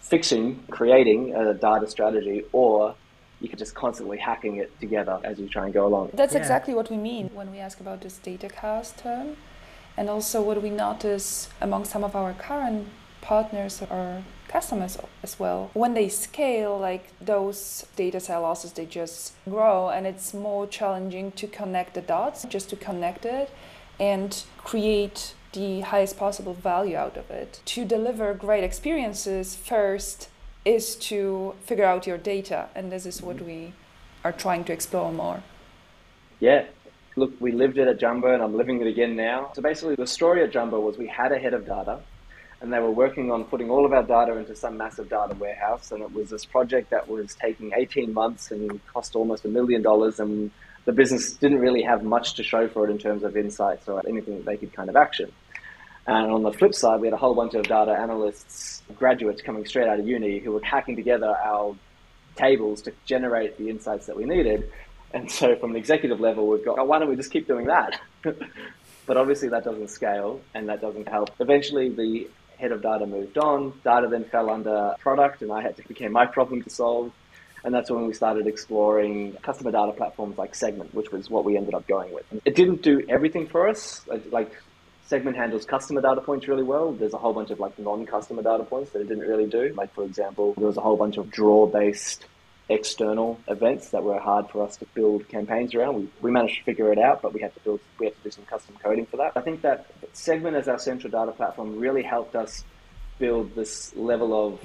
fixing, 0.00 0.60
creating 0.70 1.34
a 1.34 1.54
data 1.54 1.86
strategy, 1.86 2.42
or 2.52 2.94
you 3.40 3.48
can 3.48 3.58
just 3.58 3.74
constantly 3.74 4.18
hacking 4.18 4.56
it 4.56 4.78
together 4.80 5.20
as 5.22 5.38
you 5.38 5.48
try 5.48 5.64
and 5.64 5.72
go 5.72 5.86
along. 5.86 6.10
That's 6.14 6.34
yeah. 6.34 6.40
exactly 6.40 6.74
what 6.74 6.90
we 6.90 6.96
mean 6.96 7.30
when 7.32 7.50
we 7.52 7.58
ask 7.58 7.80
about 7.80 8.00
this 8.00 8.18
data 8.18 8.48
chaos 8.48 8.92
term. 8.92 9.36
And 9.96 10.08
also, 10.08 10.40
what 10.40 10.62
we 10.62 10.70
notice 10.70 11.48
among 11.60 11.84
some 11.84 12.04
of 12.04 12.16
our 12.16 12.32
current 12.32 12.88
partners 13.20 13.82
or 13.90 14.22
customers 14.48 14.98
as 15.22 15.38
well, 15.38 15.70
when 15.74 15.94
they 15.94 16.08
scale, 16.08 16.78
like 16.78 17.12
those 17.20 17.86
data 17.96 18.18
cell 18.18 18.42
losses, 18.42 18.72
they 18.72 18.86
just 18.86 19.34
grow, 19.48 19.90
and 19.90 20.06
it's 20.06 20.32
more 20.32 20.66
challenging 20.66 21.32
to 21.32 21.46
connect 21.46 21.94
the 21.94 22.00
dots, 22.00 22.44
just 22.44 22.70
to 22.70 22.76
connect 22.76 23.24
it 23.24 23.50
and 24.00 24.44
create 24.56 25.34
the 25.52 25.80
highest 25.80 26.16
possible 26.16 26.54
value 26.54 26.96
out 26.96 27.16
of 27.16 27.30
it. 27.30 27.60
To 27.66 27.84
deliver 27.84 28.32
great 28.34 28.64
experiences, 28.64 29.54
first 29.54 30.28
is 30.64 30.96
to 30.96 31.54
figure 31.64 31.84
out 31.84 32.06
your 32.06 32.18
data, 32.18 32.68
and 32.74 32.90
this 32.90 33.06
is 33.06 33.22
what 33.22 33.36
mm-hmm. 33.36 33.46
we 33.46 33.72
are 34.24 34.32
trying 34.32 34.64
to 34.64 34.72
explore 34.72 35.12
more. 35.12 35.42
Yeah, 36.38 36.64
look, 37.16 37.32
we 37.40 37.52
lived 37.52 37.78
it 37.78 37.88
at 37.88 37.98
Jumbo 37.98 38.32
and 38.32 38.42
I'm 38.42 38.56
living 38.56 38.80
it 38.80 38.86
again 38.86 39.16
now. 39.16 39.52
So 39.54 39.62
basically, 39.62 39.96
the 39.96 40.06
story 40.06 40.42
at 40.42 40.52
Jumbo 40.52 40.80
was 40.80 40.96
we 40.98 41.06
had 41.06 41.32
a 41.32 41.38
head 41.38 41.54
of 41.54 41.66
data 41.66 42.00
and 42.60 42.72
they 42.72 42.78
were 42.78 42.90
working 42.90 43.30
on 43.32 43.44
putting 43.44 43.70
all 43.70 43.86
of 43.86 43.92
our 43.92 44.02
data 44.02 44.36
into 44.36 44.54
some 44.54 44.76
massive 44.76 45.08
data 45.08 45.34
warehouse. 45.38 45.92
And 45.92 46.02
it 46.02 46.12
was 46.12 46.30
this 46.30 46.44
project 46.44 46.90
that 46.90 47.08
was 47.08 47.34
taking 47.34 47.72
18 47.74 48.12
months 48.12 48.50
and 48.50 48.84
cost 48.86 49.16
almost 49.16 49.44
a 49.44 49.48
million 49.48 49.82
dollars. 49.82 50.20
And 50.20 50.50
the 50.84 50.92
business 50.92 51.32
didn't 51.32 51.58
really 51.58 51.82
have 51.82 52.04
much 52.04 52.34
to 52.34 52.42
show 52.42 52.68
for 52.68 52.86
it 52.86 52.90
in 52.90 52.98
terms 52.98 53.22
of 53.22 53.36
insights 53.36 53.88
or 53.88 54.02
anything 54.06 54.36
that 54.36 54.44
they 54.44 54.56
could 54.58 54.72
kind 54.74 54.90
of 54.90 54.96
action. 54.96 55.32
And 56.06 56.30
on 56.30 56.42
the 56.42 56.52
flip 56.52 56.74
side, 56.74 57.00
we 57.00 57.06
had 57.06 57.14
a 57.14 57.18
whole 57.18 57.34
bunch 57.34 57.54
of 57.54 57.64
data 57.64 57.92
analysts, 57.92 58.82
graduates 58.96 59.42
coming 59.42 59.64
straight 59.64 59.88
out 59.88 60.00
of 60.00 60.06
uni 60.06 60.38
who 60.38 60.52
were 60.52 60.62
hacking 60.62 60.96
together 60.96 61.34
our 61.44 61.74
tables 62.36 62.82
to 62.82 62.92
generate 63.04 63.56
the 63.58 63.68
insights 63.68 64.06
that 64.06 64.16
we 64.16 64.24
needed. 64.24 64.70
And 65.12 65.30
so 65.30 65.56
from 65.56 65.70
an 65.70 65.76
executive 65.76 66.20
level, 66.20 66.46
we've 66.46 66.64
got, 66.64 66.78
oh, 66.78 66.84
why 66.84 66.98
don't 66.98 67.08
we 67.08 67.16
just 67.16 67.30
keep 67.30 67.46
doing 67.46 67.66
that? 67.66 68.00
but 68.22 69.16
obviously 69.16 69.48
that 69.48 69.64
doesn't 69.64 69.88
scale 69.88 70.40
and 70.54 70.68
that 70.68 70.80
doesn't 70.80 71.08
help. 71.08 71.30
Eventually 71.40 71.88
the 71.88 72.28
head 72.58 72.72
of 72.72 72.82
data 72.82 73.06
moved 73.06 73.38
on. 73.38 73.72
Data 73.82 74.06
then 74.08 74.24
fell 74.24 74.50
under 74.50 74.94
product 75.00 75.42
and 75.42 75.50
I 75.50 75.62
had 75.62 75.76
to 75.76 75.88
became 75.88 76.12
my 76.12 76.26
problem 76.26 76.62
to 76.62 76.70
solve. 76.70 77.12
And 77.64 77.74
that's 77.74 77.90
when 77.90 78.06
we 78.06 78.14
started 78.14 78.46
exploring 78.46 79.34
customer 79.42 79.70
data 79.72 79.92
platforms 79.92 80.38
like 80.38 80.54
Segment, 80.54 80.94
which 80.94 81.10
was 81.10 81.28
what 81.28 81.44
we 81.44 81.56
ended 81.56 81.74
up 81.74 81.86
going 81.86 82.14
with. 82.14 82.24
It 82.44 82.54
didn't 82.54 82.82
do 82.82 83.04
everything 83.08 83.48
for 83.48 83.68
us. 83.68 84.06
Like 84.30 84.50
Segment 85.06 85.36
handles 85.36 85.66
customer 85.66 86.00
data 86.00 86.20
points 86.20 86.46
really 86.46 86.62
well. 86.62 86.92
There's 86.92 87.12
a 87.12 87.18
whole 87.18 87.32
bunch 87.32 87.50
of 87.50 87.58
like 87.58 87.78
non-customer 87.78 88.42
data 88.42 88.64
points 88.64 88.92
that 88.92 89.00
it 89.00 89.08
didn't 89.08 89.28
really 89.28 89.46
do. 89.46 89.74
Like 89.76 89.92
for 89.92 90.04
example, 90.04 90.54
there 90.56 90.68
was 90.68 90.76
a 90.76 90.80
whole 90.80 90.96
bunch 90.96 91.16
of 91.16 91.30
draw-based 91.30 92.24
external 92.70 93.38
events 93.48 93.90
that 93.90 94.02
were 94.02 94.18
hard 94.18 94.48
for 94.48 94.64
us 94.64 94.76
to 94.76 94.86
build 94.94 95.28
campaigns 95.28 95.74
around. 95.74 95.96
We, 95.96 96.08
we 96.22 96.30
managed 96.30 96.58
to 96.58 96.64
figure 96.64 96.92
it 96.92 96.98
out, 96.98 97.20
but 97.20 97.34
we 97.34 97.40
had 97.40 97.52
to 97.54 97.60
build 97.60 97.80
we 97.98 98.06
had 98.06 98.16
to 98.16 98.22
do 98.22 98.30
some 98.30 98.44
custom 98.44 98.76
coding 98.82 99.06
for 99.06 99.16
that. 99.18 99.32
I 99.36 99.40
think 99.40 99.62
that 99.62 99.86
Segment 100.12 100.56
as 100.56 100.68
our 100.68 100.78
central 100.78 101.10
data 101.10 101.32
platform 101.32 101.78
really 101.78 102.02
helped 102.02 102.34
us 102.34 102.64
build 103.18 103.54
this 103.54 103.94
level 103.94 104.32
of 104.46 104.60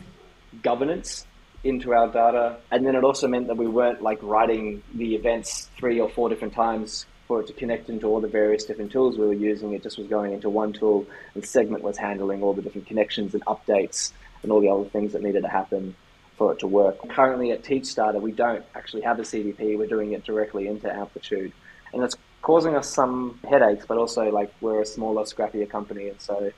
governance 0.63 1.25
into 1.63 1.93
our 1.93 2.07
data. 2.07 2.57
And 2.71 2.85
then 2.85 2.95
it 2.95 3.03
also 3.03 3.27
meant 3.27 3.47
that 3.47 3.57
we 3.57 3.67
weren't 3.67 4.01
like 4.01 4.19
writing 4.21 4.83
the 4.93 5.15
events 5.15 5.69
three 5.77 5.99
or 5.99 6.09
four 6.09 6.29
different 6.29 6.53
times 6.53 7.05
for 7.27 7.41
it 7.41 7.47
to 7.47 7.53
connect 7.53 7.89
into 7.89 8.07
all 8.07 8.21
the 8.21 8.27
various 8.27 8.65
different 8.65 8.91
tools 8.91 9.17
we 9.17 9.25
were 9.25 9.33
using. 9.33 9.73
It 9.73 9.81
just 9.81 9.97
was 9.97 10.07
going 10.07 10.33
into 10.33 10.49
one 10.49 10.73
tool 10.73 11.07
and 11.33 11.43
Segment 11.43 11.83
was 11.83 11.97
handling 11.97 12.43
all 12.43 12.53
the 12.53 12.61
different 12.61 12.87
connections 12.87 13.33
and 13.33 13.43
updates 13.45 14.11
and 14.43 14.51
all 14.51 14.61
the 14.61 14.69
other 14.69 14.85
things 14.85 15.13
that 15.13 15.23
needed 15.23 15.41
to 15.41 15.49
happen 15.49 15.95
for 16.37 16.51
it 16.53 16.59
to 16.59 16.67
work. 16.67 16.97
Currently 17.09 17.51
at 17.51 17.63
TeachStarter, 17.63 18.21
we 18.21 18.31
don't 18.31 18.65
actually 18.75 19.03
have 19.03 19.19
a 19.19 19.23
CDP. 19.23 19.77
We're 19.77 19.87
doing 19.87 20.13
it 20.13 20.23
directly 20.23 20.67
into 20.67 20.91
Amplitude. 20.91 21.53
And 21.93 22.03
it's 22.03 22.15
causing 22.41 22.75
us 22.75 22.89
some 22.89 23.39
headaches, 23.49 23.85
but 23.87 23.97
also 23.97 24.29
like 24.31 24.53
we're 24.61 24.81
a 24.81 24.85
smaller, 24.85 25.23
scrappier 25.23 25.69
company. 25.69 26.09
And 26.09 26.21
so 26.21 26.51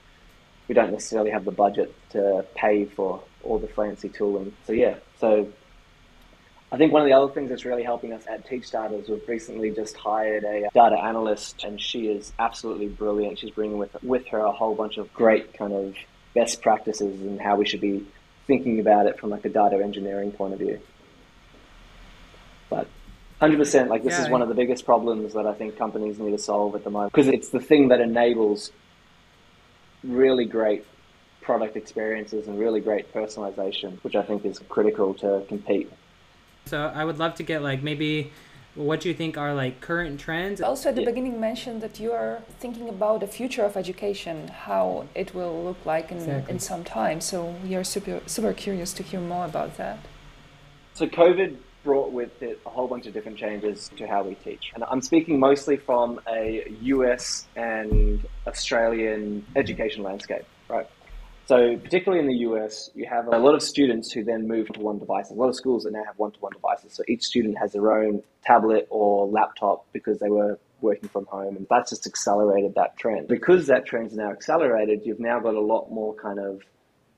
we 0.66 0.74
don't 0.74 0.92
necessarily 0.92 1.30
have 1.30 1.44
the 1.44 1.52
budget 1.52 1.94
to 2.10 2.44
pay 2.54 2.84
for 2.84 3.22
all 3.42 3.58
the 3.58 3.68
fancy 3.68 4.08
tooling. 4.08 4.52
So 4.66 4.72
yeah, 4.72 4.96
so 5.20 5.48
I 6.70 6.76
think 6.76 6.92
one 6.92 7.00
of 7.00 7.06
the 7.06 7.14
other 7.14 7.32
things 7.32 7.48
that's 7.48 7.64
really 7.64 7.82
helping 7.82 8.12
us 8.12 8.24
at 8.28 8.46
TeachStarter 8.46 9.00
is 9.00 9.08
we've 9.08 9.26
recently 9.26 9.70
just 9.70 9.96
hired 9.96 10.44
a 10.44 10.68
data 10.74 10.96
analyst, 10.96 11.64
and 11.64 11.80
she 11.80 12.08
is 12.08 12.32
absolutely 12.38 12.88
brilliant. 12.88 13.38
She's 13.38 13.50
bringing 13.50 13.78
with 13.78 13.96
with 14.02 14.26
her 14.28 14.40
a 14.40 14.52
whole 14.52 14.74
bunch 14.74 14.98
of 14.98 15.12
great 15.14 15.54
kind 15.54 15.72
of 15.72 15.94
best 16.34 16.60
practices 16.60 17.20
and 17.22 17.40
how 17.40 17.56
we 17.56 17.66
should 17.66 17.80
be 17.80 18.06
thinking 18.48 18.80
about 18.80 19.06
it 19.06 19.20
from 19.20 19.30
like 19.30 19.44
a 19.44 19.48
data 19.48 19.76
engineering 19.76 20.32
point 20.32 20.54
of 20.54 20.58
view. 20.58 20.80
But 22.68 22.88
100% 23.40 23.88
like 23.88 24.02
this 24.02 24.14
Yeah, 24.14 24.24
is 24.24 24.30
one 24.30 24.42
of 24.42 24.48
the 24.48 24.54
biggest 24.54 24.84
problems 24.84 25.34
that 25.34 25.46
I 25.46 25.52
think 25.54 25.78
companies 25.78 26.18
need 26.18 26.32
to 26.32 26.38
solve 26.38 26.74
at 26.74 26.82
the 26.82 26.90
moment 26.90 27.12
because 27.12 27.28
it's 27.28 27.50
the 27.50 27.60
thing 27.60 27.88
that 27.88 28.00
enables 28.00 28.72
really 30.02 30.46
great 30.46 30.84
product 31.42 31.76
experiences 31.76 32.48
and 32.48 32.58
really 32.58 32.80
great 32.80 33.12
personalization, 33.14 34.02
which 34.02 34.16
I 34.16 34.22
think 34.22 34.44
is 34.44 34.58
critical 34.68 35.14
to 35.14 35.44
compete. 35.48 35.90
So 36.66 36.90
I 36.94 37.04
would 37.04 37.18
love 37.18 37.34
to 37.36 37.42
get 37.42 37.62
like 37.62 37.82
maybe 37.82 38.32
what 38.78 39.04
you 39.04 39.12
think 39.12 39.36
are 39.36 39.52
like 39.54 39.80
current 39.80 40.20
trends. 40.20 40.60
Also, 40.60 40.88
at 40.88 40.94
the 40.94 41.02
Yeah. 41.02 41.10
beginning, 41.10 41.40
mentioned 41.40 41.80
that 41.82 41.98
you 42.00 42.12
are 42.12 42.42
thinking 42.60 42.88
about 42.88 43.20
the 43.20 43.26
future 43.26 43.64
of 43.64 43.76
education, 43.76 44.48
how 44.48 45.06
it 45.14 45.34
will 45.34 45.62
look 45.64 45.84
like 45.84 46.10
in, 46.10 46.18
Exactly. 46.18 46.52
in 46.52 46.58
some 46.60 46.84
time. 46.84 47.20
So 47.20 47.54
we 47.64 47.74
are 47.74 47.84
super 47.84 48.20
super 48.26 48.52
curious 48.52 48.92
to 48.94 49.02
hear 49.02 49.20
more 49.20 49.44
about 49.44 49.76
that. 49.76 49.98
So 50.94 51.06
COVID 51.06 51.56
brought 51.84 52.12
with 52.12 52.42
it 52.42 52.60
a 52.66 52.70
whole 52.70 52.88
bunch 52.88 53.06
of 53.06 53.12
different 53.14 53.38
changes 53.38 53.90
to 53.96 54.06
how 54.06 54.22
we 54.22 54.34
teach. 54.34 54.64
And 54.74 54.84
I'm 54.90 55.00
speaking 55.00 55.38
mostly 55.38 55.76
from 55.76 56.20
a 56.28 56.64
US 56.94 57.46
and 57.56 58.24
Australian 58.46 59.44
education 59.56 60.02
landscape, 60.02 60.44
right? 60.68 60.86
So 61.48 61.78
particularly 61.78 62.22
in 62.22 62.28
the 62.28 62.40
US, 62.50 62.90
you 62.94 63.06
have 63.06 63.26
a 63.26 63.38
lot 63.38 63.54
of 63.54 63.62
students 63.62 64.12
who 64.12 64.22
then 64.22 64.46
move 64.46 64.68
to 64.68 64.80
one 64.80 64.98
device. 64.98 65.30
A 65.30 65.32
lot 65.32 65.48
of 65.48 65.56
schools 65.56 65.84
that 65.84 65.94
now 65.94 66.04
have 66.04 66.18
one-to-one 66.18 66.52
devices. 66.52 66.92
So 66.92 67.02
each 67.08 67.22
student 67.22 67.56
has 67.56 67.72
their 67.72 67.90
own 67.90 68.22
tablet 68.44 68.86
or 68.90 69.26
laptop 69.26 69.86
because 69.94 70.18
they 70.18 70.28
were 70.28 70.58
working 70.82 71.08
from 71.08 71.24
home 71.24 71.56
and 71.56 71.66
that's 71.70 71.88
just 71.88 72.06
accelerated 72.06 72.74
that 72.74 72.98
trend. 72.98 73.28
Because 73.28 73.66
that 73.68 73.86
trend's 73.86 74.14
now 74.14 74.30
accelerated, 74.30 75.06
you've 75.06 75.20
now 75.20 75.40
got 75.40 75.54
a 75.54 75.60
lot 75.60 75.90
more 75.90 76.14
kind 76.16 76.38
of 76.38 76.60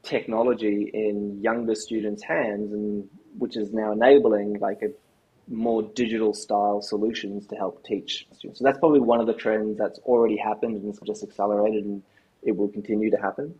technology 0.04 0.92
in 0.94 1.40
younger 1.42 1.74
students' 1.74 2.22
hands, 2.22 2.72
and 2.72 3.08
which 3.36 3.56
is 3.56 3.72
now 3.72 3.90
enabling 3.90 4.60
like 4.60 4.80
a 4.82 4.92
more 5.52 5.82
digital 5.82 6.34
style 6.34 6.80
solutions 6.80 7.48
to 7.48 7.56
help 7.56 7.84
teach 7.84 8.28
students. 8.30 8.60
So 8.60 8.64
that's 8.64 8.78
probably 8.78 9.00
one 9.00 9.20
of 9.20 9.26
the 9.26 9.34
trends 9.34 9.76
that's 9.76 9.98
already 10.04 10.36
happened 10.36 10.76
and 10.76 10.88
it's 10.88 11.00
just 11.00 11.24
accelerated, 11.24 11.84
and 11.84 12.00
it 12.44 12.56
will 12.56 12.68
continue 12.68 13.10
to 13.10 13.16
happen. 13.16 13.58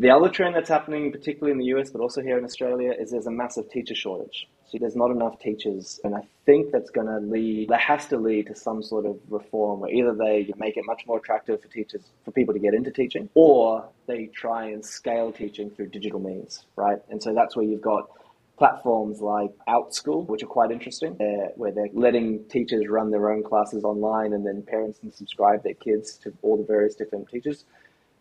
The 0.00 0.08
other 0.08 0.30
trend 0.30 0.54
that's 0.54 0.70
happening, 0.70 1.12
particularly 1.12 1.52
in 1.52 1.58
the 1.58 1.78
US, 1.78 1.90
but 1.90 2.00
also 2.00 2.22
here 2.22 2.38
in 2.38 2.44
Australia, 2.46 2.94
is 2.98 3.10
there's 3.10 3.26
a 3.26 3.30
massive 3.30 3.68
teacher 3.68 3.94
shortage. 3.94 4.48
So 4.64 4.78
there's 4.80 4.96
not 4.96 5.10
enough 5.10 5.38
teachers, 5.38 6.00
and 6.04 6.14
I 6.14 6.22
think 6.46 6.72
that's 6.72 6.88
going 6.88 7.08
to 7.08 7.18
lead, 7.18 7.68
that 7.68 7.80
has 7.80 8.06
to 8.06 8.16
lead 8.16 8.46
to 8.46 8.54
some 8.54 8.82
sort 8.82 9.04
of 9.04 9.18
reform 9.28 9.80
where 9.80 9.90
either 9.90 10.14
they 10.14 10.50
make 10.56 10.78
it 10.78 10.86
much 10.86 11.02
more 11.06 11.18
attractive 11.18 11.60
for 11.60 11.68
teachers, 11.68 12.00
for 12.24 12.30
people 12.30 12.54
to 12.54 12.60
get 12.60 12.72
into 12.72 12.90
teaching, 12.90 13.28
or 13.34 13.86
they 14.06 14.24
try 14.34 14.68
and 14.68 14.82
scale 14.82 15.32
teaching 15.32 15.68
through 15.68 15.88
digital 15.88 16.18
means, 16.18 16.64
right? 16.76 17.00
And 17.10 17.22
so 17.22 17.34
that's 17.34 17.54
where 17.54 17.66
you've 17.66 17.82
got 17.82 18.08
platforms 18.56 19.20
like 19.20 19.50
OutSchool, 19.68 20.26
which 20.28 20.42
are 20.42 20.46
quite 20.46 20.70
interesting, 20.70 21.12
where 21.56 21.72
they're 21.72 21.90
letting 21.92 22.44
teachers 22.48 22.88
run 22.88 23.10
their 23.10 23.30
own 23.30 23.42
classes 23.42 23.84
online, 23.84 24.32
and 24.32 24.46
then 24.46 24.62
parents 24.62 24.98
can 24.98 25.12
subscribe 25.12 25.62
their 25.62 25.74
kids 25.74 26.16
to 26.22 26.32
all 26.40 26.56
the 26.56 26.64
various 26.64 26.94
different 26.94 27.28
teachers 27.28 27.66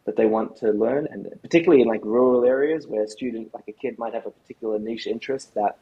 that 0.09 0.15
they 0.15 0.25
want 0.25 0.55
to 0.55 0.71
learn, 0.71 1.07
and 1.11 1.27
particularly 1.43 1.83
in 1.83 1.87
like 1.87 2.03
rural 2.03 2.43
areas 2.43 2.87
where 2.87 3.03
a 3.03 3.07
student, 3.07 3.53
like 3.53 3.65
a 3.67 3.71
kid, 3.71 3.99
might 3.99 4.15
have 4.15 4.25
a 4.25 4.31
particular 4.31 4.79
niche 4.79 5.05
interest 5.05 5.53
that 5.53 5.77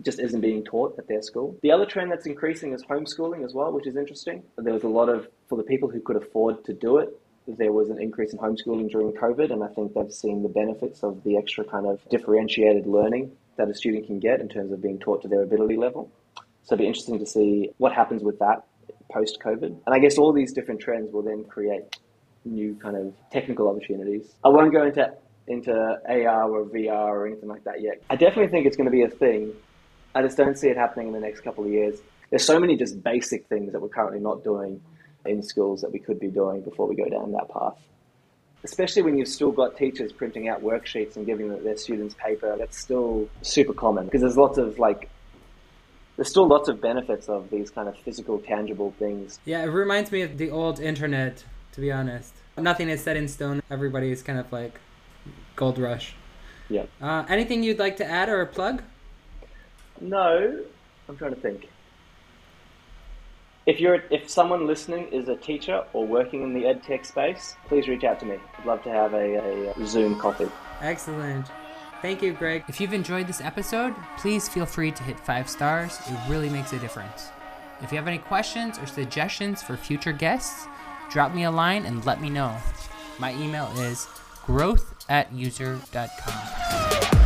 just 0.00 0.18
isn't 0.18 0.40
being 0.40 0.64
taught 0.64 0.98
at 0.98 1.06
their 1.08 1.20
school. 1.20 1.54
The 1.62 1.70
other 1.70 1.84
trend 1.84 2.10
that's 2.10 2.24
increasing 2.24 2.72
is 2.72 2.82
homeschooling 2.82 3.44
as 3.44 3.52
well, 3.52 3.70
which 3.70 3.86
is 3.86 3.96
interesting. 3.96 4.42
There 4.56 4.72
was 4.72 4.84
a 4.84 4.88
lot 4.88 5.10
of, 5.10 5.28
for 5.46 5.58
the 5.58 5.62
people 5.62 5.90
who 5.90 6.00
could 6.00 6.16
afford 6.16 6.64
to 6.64 6.72
do 6.72 6.96
it, 6.96 7.10
there 7.46 7.70
was 7.70 7.90
an 7.90 8.00
increase 8.00 8.32
in 8.32 8.38
homeschooling 8.38 8.90
during 8.90 9.12
COVID, 9.12 9.52
and 9.52 9.62
I 9.62 9.68
think 9.68 9.92
they've 9.92 10.10
seen 10.10 10.42
the 10.42 10.48
benefits 10.48 11.02
of 11.02 11.22
the 11.22 11.36
extra 11.36 11.64
kind 11.64 11.86
of 11.86 12.00
differentiated 12.08 12.86
learning 12.86 13.30
that 13.58 13.68
a 13.68 13.74
student 13.74 14.06
can 14.06 14.20
get 14.20 14.40
in 14.40 14.48
terms 14.48 14.72
of 14.72 14.80
being 14.80 14.98
taught 14.98 15.20
to 15.20 15.28
their 15.28 15.42
ability 15.42 15.76
level. 15.76 16.10
So 16.62 16.74
it'll 16.74 16.84
be 16.84 16.86
interesting 16.86 17.18
to 17.18 17.26
see 17.26 17.70
what 17.76 17.92
happens 17.92 18.22
with 18.22 18.38
that 18.38 18.64
post 19.12 19.38
COVID. 19.44 19.76
And 19.84 19.94
I 19.94 19.98
guess 19.98 20.16
all 20.16 20.32
these 20.32 20.54
different 20.54 20.80
trends 20.80 21.12
will 21.12 21.22
then 21.22 21.44
create 21.44 21.84
new 22.44 22.74
kind 22.76 22.96
of 22.96 23.12
technical 23.30 23.68
opportunities. 23.68 24.34
I 24.44 24.48
won't 24.48 24.72
go 24.72 24.84
into 24.84 25.12
into 25.46 25.72
AR 25.72 26.50
or 26.50 26.64
VR 26.64 26.90
or 26.90 27.26
anything 27.26 27.48
like 27.48 27.64
that 27.64 27.82
yet. 27.82 28.02
I 28.08 28.16
definitely 28.16 28.48
think 28.48 28.66
it's 28.66 28.76
going 28.76 28.86
to 28.86 28.90
be 28.90 29.02
a 29.02 29.08
thing. 29.08 29.52
I 30.14 30.22
just 30.22 30.36
don't 30.36 30.56
see 30.56 30.68
it 30.68 30.76
happening 30.76 31.08
in 31.08 31.12
the 31.12 31.20
next 31.20 31.40
couple 31.40 31.64
of 31.64 31.70
years. 31.70 32.00
There's 32.30 32.44
so 32.44 32.58
many 32.58 32.76
just 32.76 33.02
basic 33.02 33.46
things 33.48 33.72
that 33.72 33.82
we're 33.82 33.88
currently 33.88 34.20
not 34.20 34.42
doing 34.42 34.80
in 35.26 35.42
schools 35.42 35.80
that 35.82 35.92
we 35.92 35.98
could 35.98 36.18
be 36.18 36.28
doing 36.28 36.62
before 36.62 36.86
we 36.86 36.94
go 36.94 37.08
down 37.08 37.32
that 37.32 37.48
path. 37.50 37.76
Especially 38.62 39.02
when 39.02 39.18
you've 39.18 39.28
still 39.28 39.52
got 39.52 39.76
teachers 39.76 40.12
printing 40.12 40.48
out 40.48 40.62
worksheets 40.62 41.16
and 41.16 41.26
giving 41.26 41.48
their 41.62 41.76
students 41.76 42.14
paper, 42.14 42.56
that's 42.58 42.78
still 42.78 43.28
super 43.42 43.74
common 43.74 44.06
because 44.06 44.22
there's 44.22 44.38
lots 44.38 44.56
of 44.56 44.78
like 44.78 45.10
there's 46.16 46.28
still 46.28 46.46
lots 46.46 46.68
of 46.68 46.80
benefits 46.80 47.28
of 47.28 47.50
these 47.50 47.70
kind 47.70 47.88
of 47.88 47.96
physical, 47.98 48.38
tangible 48.38 48.94
things. 48.98 49.40
Yeah, 49.44 49.64
it 49.64 49.68
reminds 49.68 50.12
me 50.12 50.22
of 50.22 50.38
the 50.38 50.50
old 50.50 50.80
internet, 50.80 51.44
to 51.74 51.80
be 51.80 51.92
honest. 51.92 52.32
Nothing 52.56 52.88
is 52.88 53.02
set 53.02 53.16
in 53.16 53.28
stone. 53.28 53.62
Everybody 53.70 54.10
is 54.10 54.22
kind 54.22 54.38
of 54.38 54.50
like 54.52 54.80
gold 55.56 55.78
rush. 55.78 56.14
Yeah. 56.68 56.86
Uh, 57.02 57.24
anything 57.28 57.62
you'd 57.62 57.78
like 57.78 57.96
to 57.98 58.04
add 58.06 58.28
or 58.28 58.46
plug? 58.46 58.82
No, 60.00 60.64
I'm 61.08 61.16
trying 61.16 61.34
to 61.34 61.40
think. 61.40 61.68
If 63.66 63.80
you're 63.80 64.02
if 64.10 64.28
someone 64.28 64.66
listening 64.66 65.08
is 65.08 65.28
a 65.28 65.36
teacher 65.36 65.84
or 65.92 66.06
working 66.06 66.42
in 66.42 66.54
the 66.54 66.66
ed 66.66 66.82
tech 66.82 67.04
space, 67.04 67.56
please 67.66 67.88
reach 67.88 68.04
out 68.04 68.20
to 68.20 68.26
me. 68.26 68.38
I'd 68.58 68.66
love 68.66 68.82
to 68.84 68.90
have 68.90 69.14
a, 69.14 69.72
a 69.76 69.86
Zoom 69.86 70.18
coffee. 70.18 70.48
Excellent. 70.80 71.46
Thank 72.02 72.22
you, 72.22 72.34
Greg. 72.34 72.64
If 72.68 72.80
you've 72.80 72.92
enjoyed 72.92 73.26
this 73.26 73.40
episode, 73.40 73.94
please 74.18 74.48
feel 74.48 74.66
free 74.66 74.92
to 74.92 75.02
hit 75.02 75.18
five 75.18 75.48
stars. 75.48 75.98
It 76.06 76.18
really 76.28 76.50
makes 76.50 76.74
a 76.74 76.78
difference. 76.78 77.30
If 77.80 77.90
you 77.90 77.96
have 77.96 78.06
any 78.06 78.18
questions 78.18 78.78
or 78.78 78.86
suggestions 78.86 79.62
for 79.62 79.76
future 79.76 80.12
guests, 80.12 80.66
drop 81.10 81.34
me 81.34 81.44
a 81.44 81.50
line 81.50 81.86
and 81.86 82.04
let 82.04 82.20
me 82.20 82.30
know. 82.30 82.56
My 83.18 83.34
email 83.34 83.66
is 83.78 84.06
growth 84.44 85.04
at 85.08 85.32
user.com. 85.32 87.23